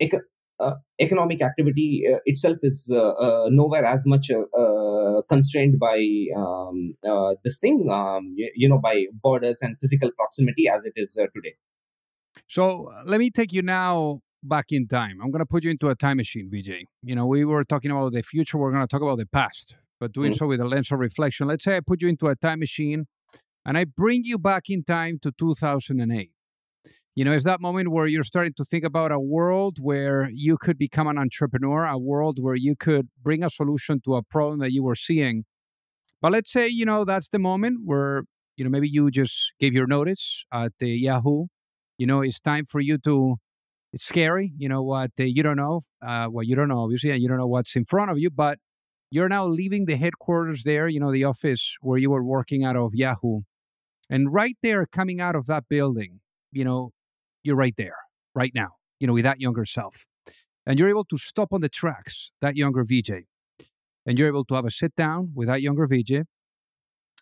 ec- 0.00 0.22
economic 0.98 1.42
activity 1.42 2.04
itself 2.26 2.58
is 2.62 2.88
nowhere 2.90 3.84
as 3.84 4.04
much 4.06 4.30
constrained 5.28 5.78
by 5.78 6.26
um, 6.36 6.94
this 7.44 7.60
thing, 7.60 7.88
um, 7.90 8.34
you, 8.36 8.50
you, 8.54 8.68
know, 8.68 8.78
by 8.78 9.06
borders 9.22 9.62
and 9.62 9.76
physical 9.80 10.10
proximity 10.12 10.68
as 10.68 10.84
it 10.84 10.92
is 10.96 11.12
today. 11.12 11.54
So 12.48 12.92
let 13.04 13.20
me 13.20 13.30
take 13.30 13.52
you 13.52 13.62
now 13.62 14.22
back 14.42 14.66
in 14.70 14.86
time. 14.86 15.18
I'm 15.22 15.30
going 15.30 15.40
to 15.40 15.46
put 15.46 15.64
you 15.64 15.70
into 15.70 15.88
a 15.88 15.94
time 15.94 16.16
machine, 16.18 16.50
Vijay. 16.52 16.84
You 17.02 17.14
know, 17.14 17.26
we 17.26 17.44
were 17.44 17.64
talking 17.64 17.90
about 17.90 18.12
the 18.12 18.22
future, 18.22 18.58
we're 18.58 18.72
going 18.72 18.86
to 18.86 18.88
talk 18.88 19.02
about 19.02 19.18
the 19.18 19.26
past, 19.26 19.76
but 19.98 20.12
doing 20.12 20.32
mm-hmm. 20.32 20.38
so 20.38 20.46
with 20.46 20.60
a 20.60 20.64
lens 20.64 20.90
of 20.92 20.98
reflection. 20.98 21.48
Let's 21.48 21.64
say 21.64 21.76
I 21.76 21.80
put 21.80 22.02
you 22.02 22.08
into 22.08 22.26
a 22.28 22.36
time 22.36 22.60
machine 22.60 23.06
and 23.64 23.76
I 23.76 23.84
bring 23.84 24.24
you 24.24 24.38
back 24.38 24.64
in 24.68 24.84
time 24.84 25.18
to 25.22 25.32
2008. 25.38 26.30
You 27.16 27.24
know, 27.24 27.32
it's 27.32 27.44
that 27.44 27.60
moment 27.60 27.90
where 27.90 28.06
you're 28.06 28.24
starting 28.24 28.54
to 28.54 28.64
think 28.64 28.84
about 28.84 29.12
a 29.12 29.18
world 29.18 29.78
where 29.80 30.30
you 30.32 30.56
could 30.56 30.78
become 30.78 31.08
an 31.08 31.18
entrepreneur, 31.18 31.84
a 31.84 31.98
world 31.98 32.38
where 32.40 32.54
you 32.54 32.76
could 32.76 33.08
bring 33.22 33.42
a 33.42 33.50
solution 33.50 34.00
to 34.04 34.14
a 34.14 34.22
problem 34.22 34.60
that 34.60 34.72
you 34.72 34.82
were 34.82 34.94
seeing. 34.94 35.44
But 36.22 36.32
let's 36.32 36.52
say, 36.52 36.68
you 36.68 36.84
know, 36.84 37.04
that's 37.04 37.28
the 37.28 37.38
moment 37.38 37.80
where, 37.84 38.22
you 38.56 38.64
know, 38.64 38.70
maybe 38.70 38.88
you 38.88 39.10
just 39.10 39.52
gave 39.58 39.74
your 39.74 39.86
notice 39.86 40.44
at 40.52 40.72
the 40.78 40.88
Yahoo. 40.88 41.46
You 41.98 42.06
know, 42.06 42.22
it's 42.22 42.40
time 42.40 42.64
for 42.64 42.80
you 42.80 42.96
to 42.98 43.36
it's 43.92 44.04
scary. 44.06 44.52
You 44.56 44.68
know 44.68 44.82
what 44.82 45.10
uh, 45.20 45.24
you 45.24 45.42
don't 45.42 45.56
know, 45.56 45.84
uh, 46.06 46.26
what 46.26 46.46
you 46.46 46.56
don't 46.56 46.68
know, 46.68 46.80
obviously, 46.80 47.10
and 47.10 47.20
you 47.22 47.28
don't 47.28 47.38
know 47.38 47.46
what's 47.46 47.76
in 47.76 47.84
front 47.84 48.10
of 48.10 48.18
you. 48.18 48.30
But 48.30 48.58
you're 49.10 49.28
now 49.28 49.46
leaving 49.46 49.86
the 49.86 49.96
headquarters 49.96 50.62
there. 50.64 50.88
You 50.88 51.00
know 51.00 51.12
the 51.12 51.24
office 51.24 51.76
where 51.80 51.98
you 51.98 52.10
were 52.10 52.24
working 52.24 52.64
out 52.64 52.76
of 52.76 52.94
Yahoo, 52.94 53.40
and 54.10 54.32
right 54.32 54.56
there, 54.62 54.86
coming 54.86 55.20
out 55.20 55.36
of 55.36 55.46
that 55.46 55.64
building, 55.68 56.20
you 56.52 56.64
know, 56.64 56.92
you're 57.44 57.56
right 57.56 57.74
there, 57.76 57.96
right 58.34 58.52
now. 58.54 58.70
You 59.00 59.06
know, 59.06 59.14
with 59.14 59.24
that 59.24 59.40
younger 59.40 59.64
self, 59.64 60.06
and 60.66 60.78
you're 60.78 60.88
able 60.88 61.04
to 61.06 61.18
stop 61.18 61.52
on 61.52 61.60
the 61.62 61.68
tracks 61.68 62.32
that 62.42 62.56
younger 62.56 62.84
Vijay, 62.84 63.24
and 64.06 64.18
you're 64.18 64.28
able 64.28 64.44
to 64.46 64.54
have 64.54 64.66
a 64.66 64.70
sit 64.70 64.94
down 64.96 65.32
with 65.34 65.48
that 65.48 65.62
younger 65.62 65.88
Vijay. 65.88 66.24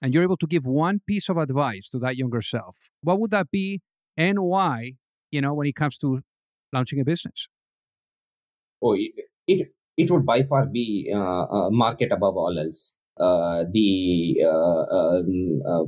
and 0.01 0.15
you're 0.15 0.23
able 0.23 0.37
to 0.37 0.47
give 0.47 0.67
one 0.67 1.01
piece 1.07 1.29
of 1.29 1.37
advice 1.37 1.89
to 1.91 1.99
that 1.99 2.17
younger 2.17 2.43
self. 2.43 2.77
What 3.03 3.21
would 3.21 3.31
that 3.33 3.51
be, 3.51 3.81
and 4.17 4.41
why? 4.41 4.93
You 5.31 5.41
know, 5.41 5.55
when 5.55 5.67
it 5.67 5.75
comes 5.75 5.99
to 5.99 6.23
launching 6.73 7.01
a 7.01 7.05
business? 7.05 7.49
Oh, 8.83 8.95
it 8.95 9.13
it, 9.47 9.69
it 9.97 10.11
would 10.11 10.25
by 10.25 10.43
far 10.43 10.67
be 10.67 11.11
uh, 11.15 11.45
uh, 11.45 11.71
market 11.71 12.13
above 12.13 12.37
all 12.37 12.59
else. 12.59 12.95
Uh, 13.19 13.65
the 13.73 14.39
uh, 14.45 14.83
um, 14.97 15.61
uh, 15.67 15.85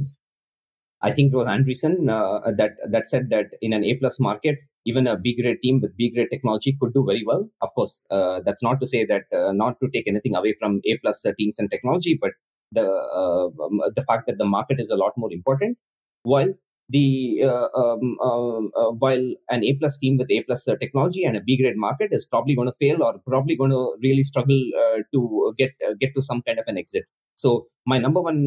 I 1.03 1.13
think 1.13 1.33
it 1.33 1.37
was 1.37 1.47
Andreessen 1.47 2.11
uh, 2.11 2.51
that 2.53 2.73
that 2.91 3.07
said 3.07 3.31
that 3.31 3.47
in 3.63 3.73
an 3.73 3.85
A 3.85 3.95
plus 3.95 4.19
market, 4.19 4.59
even 4.85 5.07
a 5.07 5.17
B 5.17 5.41
grade 5.41 5.59
team 5.63 5.81
with 5.81 5.97
B 5.97 6.11
grade 6.11 6.29
technology 6.31 6.77
could 6.81 6.93
do 6.93 7.05
very 7.07 7.25
well. 7.25 7.49
Of 7.63 7.71
course, 7.75 8.05
that's 8.11 8.63
not 8.63 8.81
to 8.81 8.87
say 8.87 9.05
that 9.05 9.23
not 9.55 9.77
to 9.81 9.89
take 9.95 10.09
anything 10.09 10.35
away 10.35 10.55
from 10.59 10.81
A 10.87 10.99
plus 10.99 11.25
teams 11.39 11.59
and 11.59 11.71
technology, 11.71 12.19
but 12.21 12.33
the 12.73 12.87
um, 12.87 13.81
the 13.95 14.05
fact 14.05 14.27
that 14.27 14.39
the 14.39 14.45
market 14.45 14.81
is 14.81 14.91
a 14.91 14.97
lot 14.97 15.13
more 15.17 15.33
important. 15.33 15.79
While 16.23 16.53
the 16.91 17.43
uh, 17.45 17.69
um, 17.75 18.17
um, 18.23 18.71
uh, 18.77 18.91
while 18.91 19.25
an 19.49 19.65
A 19.65 19.77
plus 19.79 19.99
team 19.99 20.19
with 20.19 20.31
A 20.31 20.43
plus 20.43 20.67
uh, 20.67 20.77
technology 20.77 21.25
and 21.25 21.37
a 21.37 21.41
B 21.41 21.57
grade 21.57 21.77
market 21.77 22.09
is 22.13 22.25
probably 22.25 22.55
going 22.55 22.69
to 22.69 22.75
fail 22.81 23.03
or 23.03 23.15
probably 23.27 23.57
going 23.57 23.71
to 23.71 23.97
really 24.03 24.25
struggle 24.25 24.61
uh, 24.83 24.99
to 25.13 25.55
get 25.57 25.71
uh, 25.87 25.95
get 26.01 26.15
to 26.17 26.23
some 26.23 26.43
kind 26.43 26.59
of 26.59 26.65
an 26.67 26.79
exit. 26.79 27.05
So 27.37 27.69
my 27.87 27.99
number 27.99 28.21
one 28.21 28.47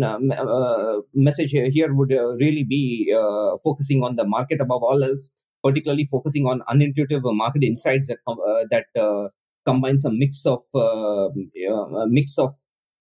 message 1.16 1.50
here 1.52 1.94
would 1.94 2.12
really 2.12 2.64
be 2.64 3.12
focusing 3.64 4.04
on 4.04 4.18
the 4.18 4.24
market 4.24 4.62
above 4.62 4.84
all 4.84 5.04
else, 5.04 5.32
particularly 5.64 6.08
focusing 6.12 6.46
on 6.46 6.62
unintuitive 6.70 7.22
market 7.24 7.64
insights 7.64 8.10
that 8.10 8.20
that 8.70 9.32
combines 9.66 10.06
a 10.06 10.12
mix 10.12 10.46
of 10.46 10.60
a 10.76 11.30
mix 12.08 12.38
of 12.38 12.54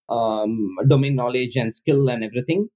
um, 0.09 0.77
domain 0.89 1.15
knowledge 1.15 1.57
and 1.57 1.75
skill 1.75 2.09
and 2.09 2.25
everything 2.25 2.69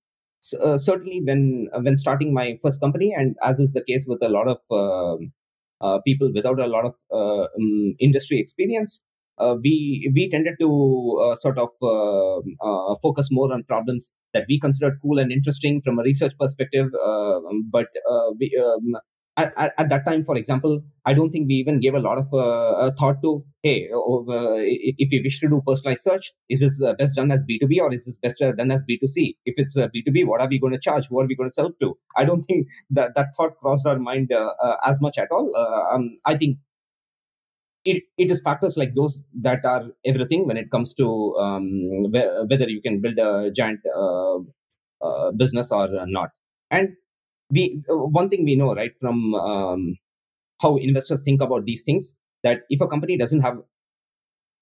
uh, 0.62 0.76
certainly 0.76 1.20
when 1.24 1.68
uh, 1.72 1.80
when 1.80 1.96
starting 1.96 2.32
my 2.32 2.58
first 2.62 2.80
company, 2.80 3.12
and 3.16 3.36
as 3.42 3.60
is 3.60 3.72
the 3.72 3.84
case 3.84 4.06
with 4.08 4.22
a 4.22 4.28
lot 4.28 4.48
of 4.48 4.58
um, 4.70 5.32
uh, 5.80 5.98
people 6.06 6.30
without 6.34 6.60
a 6.60 6.66
lot 6.66 6.84
of 6.84 6.94
uh, 7.12 7.42
um, 7.42 7.94
industry 7.98 8.40
experience, 8.40 9.02
uh, 9.38 9.56
we 9.62 10.10
we 10.14 10.28
tended 10.30 10.54
to 10.60 11.20
uh, 11.22 11.34
sort 11.34 11.58
of 11.58 11.70
focus 13.02 13.28
more 13.30 13.52
on 13.52 13.64
problems 13.64 14.12
that 14.34 14.46
we 14.48 14.60
considered 14.60 14.98
cool 15.02 15.18
and 15.18 15.32
interesting 15.32 15.80
from 15.82 15.98
a 15.98 16.02
research 16.02 16.32
perspective, 16.38 16.88
um, 17.04 17.68
but 17.70 17.86
we, 18.38 18.50
um, 18.62 19.00
at, 19.36 19.52
at, 19.56 19.74
at, 19.76 19.88
that 19.90 20.06
time, 20.06 20.24
for 20.24 20.36
example, 20.36 20.82
I 21.04 21.12
don't 21.12 21.30
think 21.30 21.48
we 21.48 21.54
even 21.54 21.78
gave 21.80 21.94
a 21.94 22.00
lot 22.00 22.18
of 22.18 22.32
uh, 22.32 22.90
thought 22.98 23.20
to, 23.22 23.44
hey, 23.62 23.88
uh, 23.92 24.54
if 24.56 25.08
we 25.10 25.20
wish 25.22 25.40
to 25.40 25.48
do 25.48 25.62
personalized 25.66 26.02
search, 26.02 26.32
is 26.48 26.60
this 26.60 26.80
uh, 26.82 26.94
best 26.94 27.16
done 27.16 27.30
as 27.30 27.42
B2B 27.42 27.80
or 27.80 27.92
is 27.92 28.06
this 28.06 28.16
best 28.18 28.38
done 28.38 28.70
as 28.70 28.82
B2C? 28.82 29.36
If 29.44 29.54
it's 29.58 29.76
B2B, 29.76 30.26
what 30.26 30.40
are 30.40 30.48
we 30.48 30.58
going 30.58 30.72
to 30.72 30.80
charge? 30.80 31.06
Who 31.08 31.20
are 31.20 31.26
we 31.26 31.36
going 31.36 31.50
to 31.50 31.54
sell 31.54 31.70
to? 31.80 31.98
I 32.16 32.24
don't 32.24 32.42
think 32.42 32.68
that 32.90 33.14
that 33.14 33.36
thought 33.36 33.58
crossed 33.58 33.86
our 33.86 33.98
mind 33.98 34.32
uh, 34.32 34.52
uh, 34.60 34.76
as 34.84 35.00
much 35.00 35.18
at 35.18 35.28
all. 35.30 35.54
Uh, 35.54 35.94
um, 35.94 36.18
I 36.24 36.36
think 36.36 36.58
it, 37.84 38.04
it 38.16 38.30
is 38.30 38.40
factors 38.40 38.76
like 38.78 38.94
those 38.94 39.22
that 39.42 39.64
are 39.64 39.84
everything 40.04 40.46
when 40.46 40.56
it 40.56 40.70
comes 40.70 40.94
to 40.94 41.36
um, 41.36 41.70
whether 42.10 42.68
you 42.68 42.80
can 42.80 43.02
build 43.02 43.18
a 43.18 43.50
giant 43.50 43.80
business 45.36 45.70
or 45.70 45.88
not. 46.06 46.30
And 46.70 46.96
we 47.50 47.82
uh, 47.90 47.96
one 47.96 48.28
thing 48.28 48.44
we 48.44 48.56
know 48.56 48.74
right 48.74 48.92
from 49.00 49.34
um, 49.34 49.96
how 50.62 50.76
investors 50.76 51.22
think 51.22 51.40
about 51.42 51.64
these 51.66 51.82
things 51.82 52.16
that 52.42 52.60
if 52.70 52.80
a 52.80 52.88
company 52.88 53.16
doesn't 53.16 53.40
have 53.40 53.58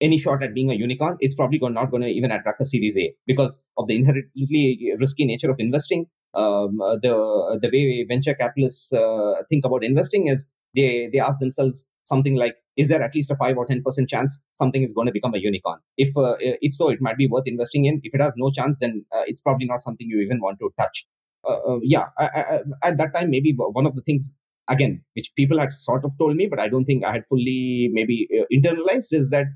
any 0.01 0.19
shot 0.19 0.43
at 0.43 0.55
being 0.55 0.71
a 0.71 0.75
unicorn, 0.75 1.17
it's 1.21 1.35
probably 1.35 1.59
not 1.59 1.91
going 1.91 2.03
to 2.03 2.09
even 2.09 2.31
attract 2.31 2.61
a 2.61 2.67
Series 2.67 2.97
A 2.99 3.15
because 3.27 3.63
of 3.79 3.87
the 3.87 3.97
inherently 3.97 4.93
risky 4.99 5.25
nature 5.25 5.51
of 5.51 5.57
investing. 5.59 6.07
Um, 6.35 6.81
uh, 6.81 6.97
the 6.97 7.59
the 7.63 7.71
way 7.73 8.05
venture 8.09 8.35
capitalists 8.35 8.93
uh, 8.93 9.35
think 9.49 9.65
about 9.65 9.85
investing 9.85 10.27
is 10.27 10.49
they 10.75 11.09
they 11.13 11.21
ask 11.21 11.39
themselves 11.39 11.87
something 12.03 12.35
like, 12.35 12.57
is 12.77 12.89
there 12.89 13.03
at 13.03 13.15
least 13.15 13.31
a 13.31 13.37
five 13.37 13.57
or 13.57 13.67
ten 13.67 13.83
percent 13.83 14.09
chance 14.09 14.41
something 14.53 14.83
is 14.83 14.93
going 14.93 15.07
to 15.07 15.13
become 15.13 15.35
a 15.35 15.39
unicorn? 15.39 15.79
If 15.97 16.17
uh, 16.17 16.35
if 16.41 16.75
so, 16.75 16.89
it 16.89 17.01
might 17.01 17.17
be 17.17 17.29
worth 17.29 17.47
investing 17.47 17.85
in. 17.85 18.01
If 18.03 18.15
it 18.15 18.21
has 18.21 18.35
no 18.37 18.51
chance, 18.51 18.81
then 18.81 19.05
uh, 19.13 19.23
it's 19.27 19.41
probably 19.43 19.67
not 19.67 19.85
something 19.85 20.09
you 20.09 20.21
even 20.21 20.41
want 20.41 20.59
to 20.59 20.73
touch. 20.77 21.07
Uh, 21.49 21.75
uh, 21.75 21.79
yeah, 21.83 22.07
I, 22.19 22.25
I, 22.25 22.59
at 22.89 22.99
that 22.99 23.15
time, 23.15 23.31
maybe 23.31 23.55
one 23.57 23.87
of 23.87 23.95
the 23.95 24.03
things 24.03 24.33
again, 24.69 25.03
which 25.15 25.33
people 25.37 25.59
had 25.59 25.73
sort 25.73 26.05
of 26.05 26.13
told 26.19 26.37
me, 26.37 26.47
but 26.47 26.59
I 26.59 26.69
don't 26.69 26.85
think 26.85 27.05
I 27.05 27.13
had 27.13 27.27
fully 27.29 27.91
maybe 27.93 28.29
uh, 28.39 28.45
internalized, 28.53 29.13
is 29.13 29.31
that 29.31 29.47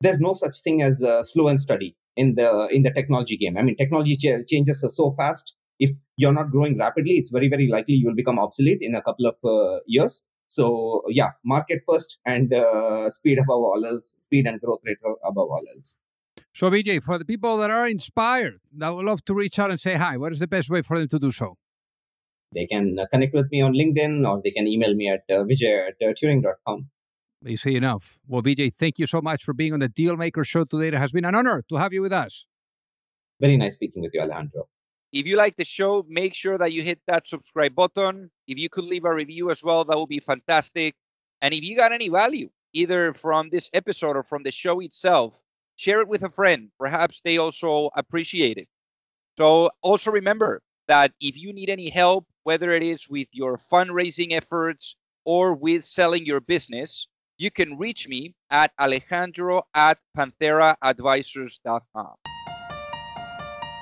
there's 0.00 0.20
no 0.20 0.34
such 0.34 0.60
thing 0.62 0.82
as 0.82 1.02
uh, 1.02 1.22
slow 1.22 1.48
and 1.48 1.60
steady 1.60 1.96
in 2.16 2.34
the 2.34 2.68
in 2.68 2.82
the 2.82 2.90
technology 2.90 3.36
game. 3.36 3.56
I 3.56 3.62
mean, 3.62 3.76
technology 3.76 4.16
ch- 4.16 4.46
changes 4.48 4.84
so 4.88 5.14
fast. 5.16 5.54
If 5.78 5.96
you're 6.16 6.32
not 6.32 6.50
growing 6.50 6.78
rapidly, 6.78 7.12
it's 7.12 7.30
very 7.30 7.48
very 7.48 7.68
likely 7.68 7.94
you'll 7.94 8.14
become 8.14 8.38
obsolete 8.38 8.78
in 8.80 8.94
a 8.94 9.02
couple 9.02 9.26
of 9.26 9.36
uh, 9.44 9.80
years. 9.86 10.24
So 10.48 11.02
yeah, 11.08 11.30
market 11.44 11.82
first 11.86 12.18
and 12.24 12.52
uh, 12.52 13.10
speed 13.10 13.38
above 13.38 13.60
all 13.60 13.84
else, 13.84 14.14
speed 14.18 14.46
and 14.46 14.60
growth 14.60 14.80
rate 14.86 14.98
above 15.24 15.48
all 15.48 15.62
else. 15.74 15.98
So, 16.56 16.70
Vijay, 16.70 17.02
for 17.02 17.18
the 17.18 17.26
people 17.26 17.58
that 17.58 17.70
are 17.70 17.86
inspired, 17.86 18.60
that 18.78 18.88
would 18.88 19.04
love 19.04 19.22
to 19.26 19.34
reach 19.34 19.58
out 19.58 19.70
and 19.70 19.78
say 19.78 19.96
hi, 19.96 20.16
what 20.16 20.32
is 20.32 20.38
the 20.38 20.46
best 20.46 20.70
way 20.70 20.80
for 20.80 20.98
them 20.98 21.06
to 21.08 21.18
do 21.18 21.30
so? 21.30 21.58
They 22.54 22.64
can 22.64 22.98
uh, 22.98 23.04
connect 23.12 23.34
with 23.34 23.50
me 23.50 23.60
on 23.60 23.74
LinkedIn 23.74 24.26
or 24.26 24.40
they 24.42 24.52
can 24.52 24.66
email 24.66 24.94
me 24.94 25.10
at 25.10 25.24
uh, 25.28 25.44
vijay 25.44 25.88
at 25.88 25.96
uh, 26.00 26.14
turing.com. 26.14 26.88
You 27.42 27.58
say 27.58 27.74
enough. 27.74 28.18
Well, 28.26 28.40
Vijay, 28.40 28.72
thank 28.72 28.98
you 28.98 29.06
so 29.06 29.20
much 29.20 29.44
for 29.44 29.52
being 29.52 29.74
on 29.74 29.80
the 29.80 29.90
Dealmaker 29.90 30.46
Show 30.46 30.64
today. 30.64 30.88
It 30.88 30.94
has 30.94 31.12
been 31.12 31.26
an 31.26 31.34
honor 31.34 31.62
to 31.68 31.76
have 31.76 31.92
you 31.92 32.00
with 32.00 32.14
us. 32.14 32.46
Very 33.38 33.58
nice 33.58 33.74
speaking 33.74 34.02
with 34.02 34.12
you, 34.14 34.22
Alejandro. 34.22 34.66
If 35.12 35.26
you 35.26 35.36
like 35.36 35.58
the 35.58 35.64
show, 35.66 36.06
make 36.08 36.34
sure 36.34 36.56
that 36.56 36.72
you 36.72 36.82
hit 36.82 37.00
that 37.06 37.28
subscribe 37.28 37.74
button. 37.74 38.30
If 38.48 38.56
you 38.56 38.70
could 38.70 38.84
leave 38.84 39.04
a 39.04 39.14
review 39.14 39.50
as 39.50 39.62
well, 39.62 39.84
that 39.84 39.98
would 39.98 40.08
be 40.08 40.20
fantastic. 40.20 40.94
And 41.42 41.52
if 41.52 41.62
you 41.62 41.76
got 41.76 41.92
any 41.92 42.08
value, 42.08 42.48
either 42.72 43.12
from 43.12 43.50
this 43.50 43.68
episode 43.74 44.16
or 44.16 44.22
from 44.22 44.42
the 44.42 44.50
show 44.50 44.80
itself, 44.80 45.42
share 45.76 46.00
it 46.00 46.08
with 46.08 46.22
a 46.22 46.30
friend. 46.30 46.70
Perhaps 46.78 47.20
they 47.24 47.38
also 47.38 47.90
appreciate 47.94 48.58
it. 48.58 48.68
So 49.38 49.70
also 49.82 50.10
remember, 50.10 50.62
that 50.88 51.12
if 51.20 51.36
you 51.36 51.52
need 51.52 51.68
any 51.68 51.88
help, 51.88 52.26
whether 52.44 52.70
it 52.70 52.82
is 52.82 53.08
with 53.08 53.28
your 53.32 53.58
fundraising 53.58 54.32
efforts 54.32 54.96
or 55.24 55.54
with 55.54 55.84
selling 55.84 56.24
your 56.24 56.40
business, 56.40 57.08
you 57.38 57.50
can 57.50 57.76
reach 57.76 58.08
me 58.08 58.34
at 58.50 58.72
alejandro 58.80 59.62
at 59.74 59.98
pantheraadvisors.com. 60.16 62.35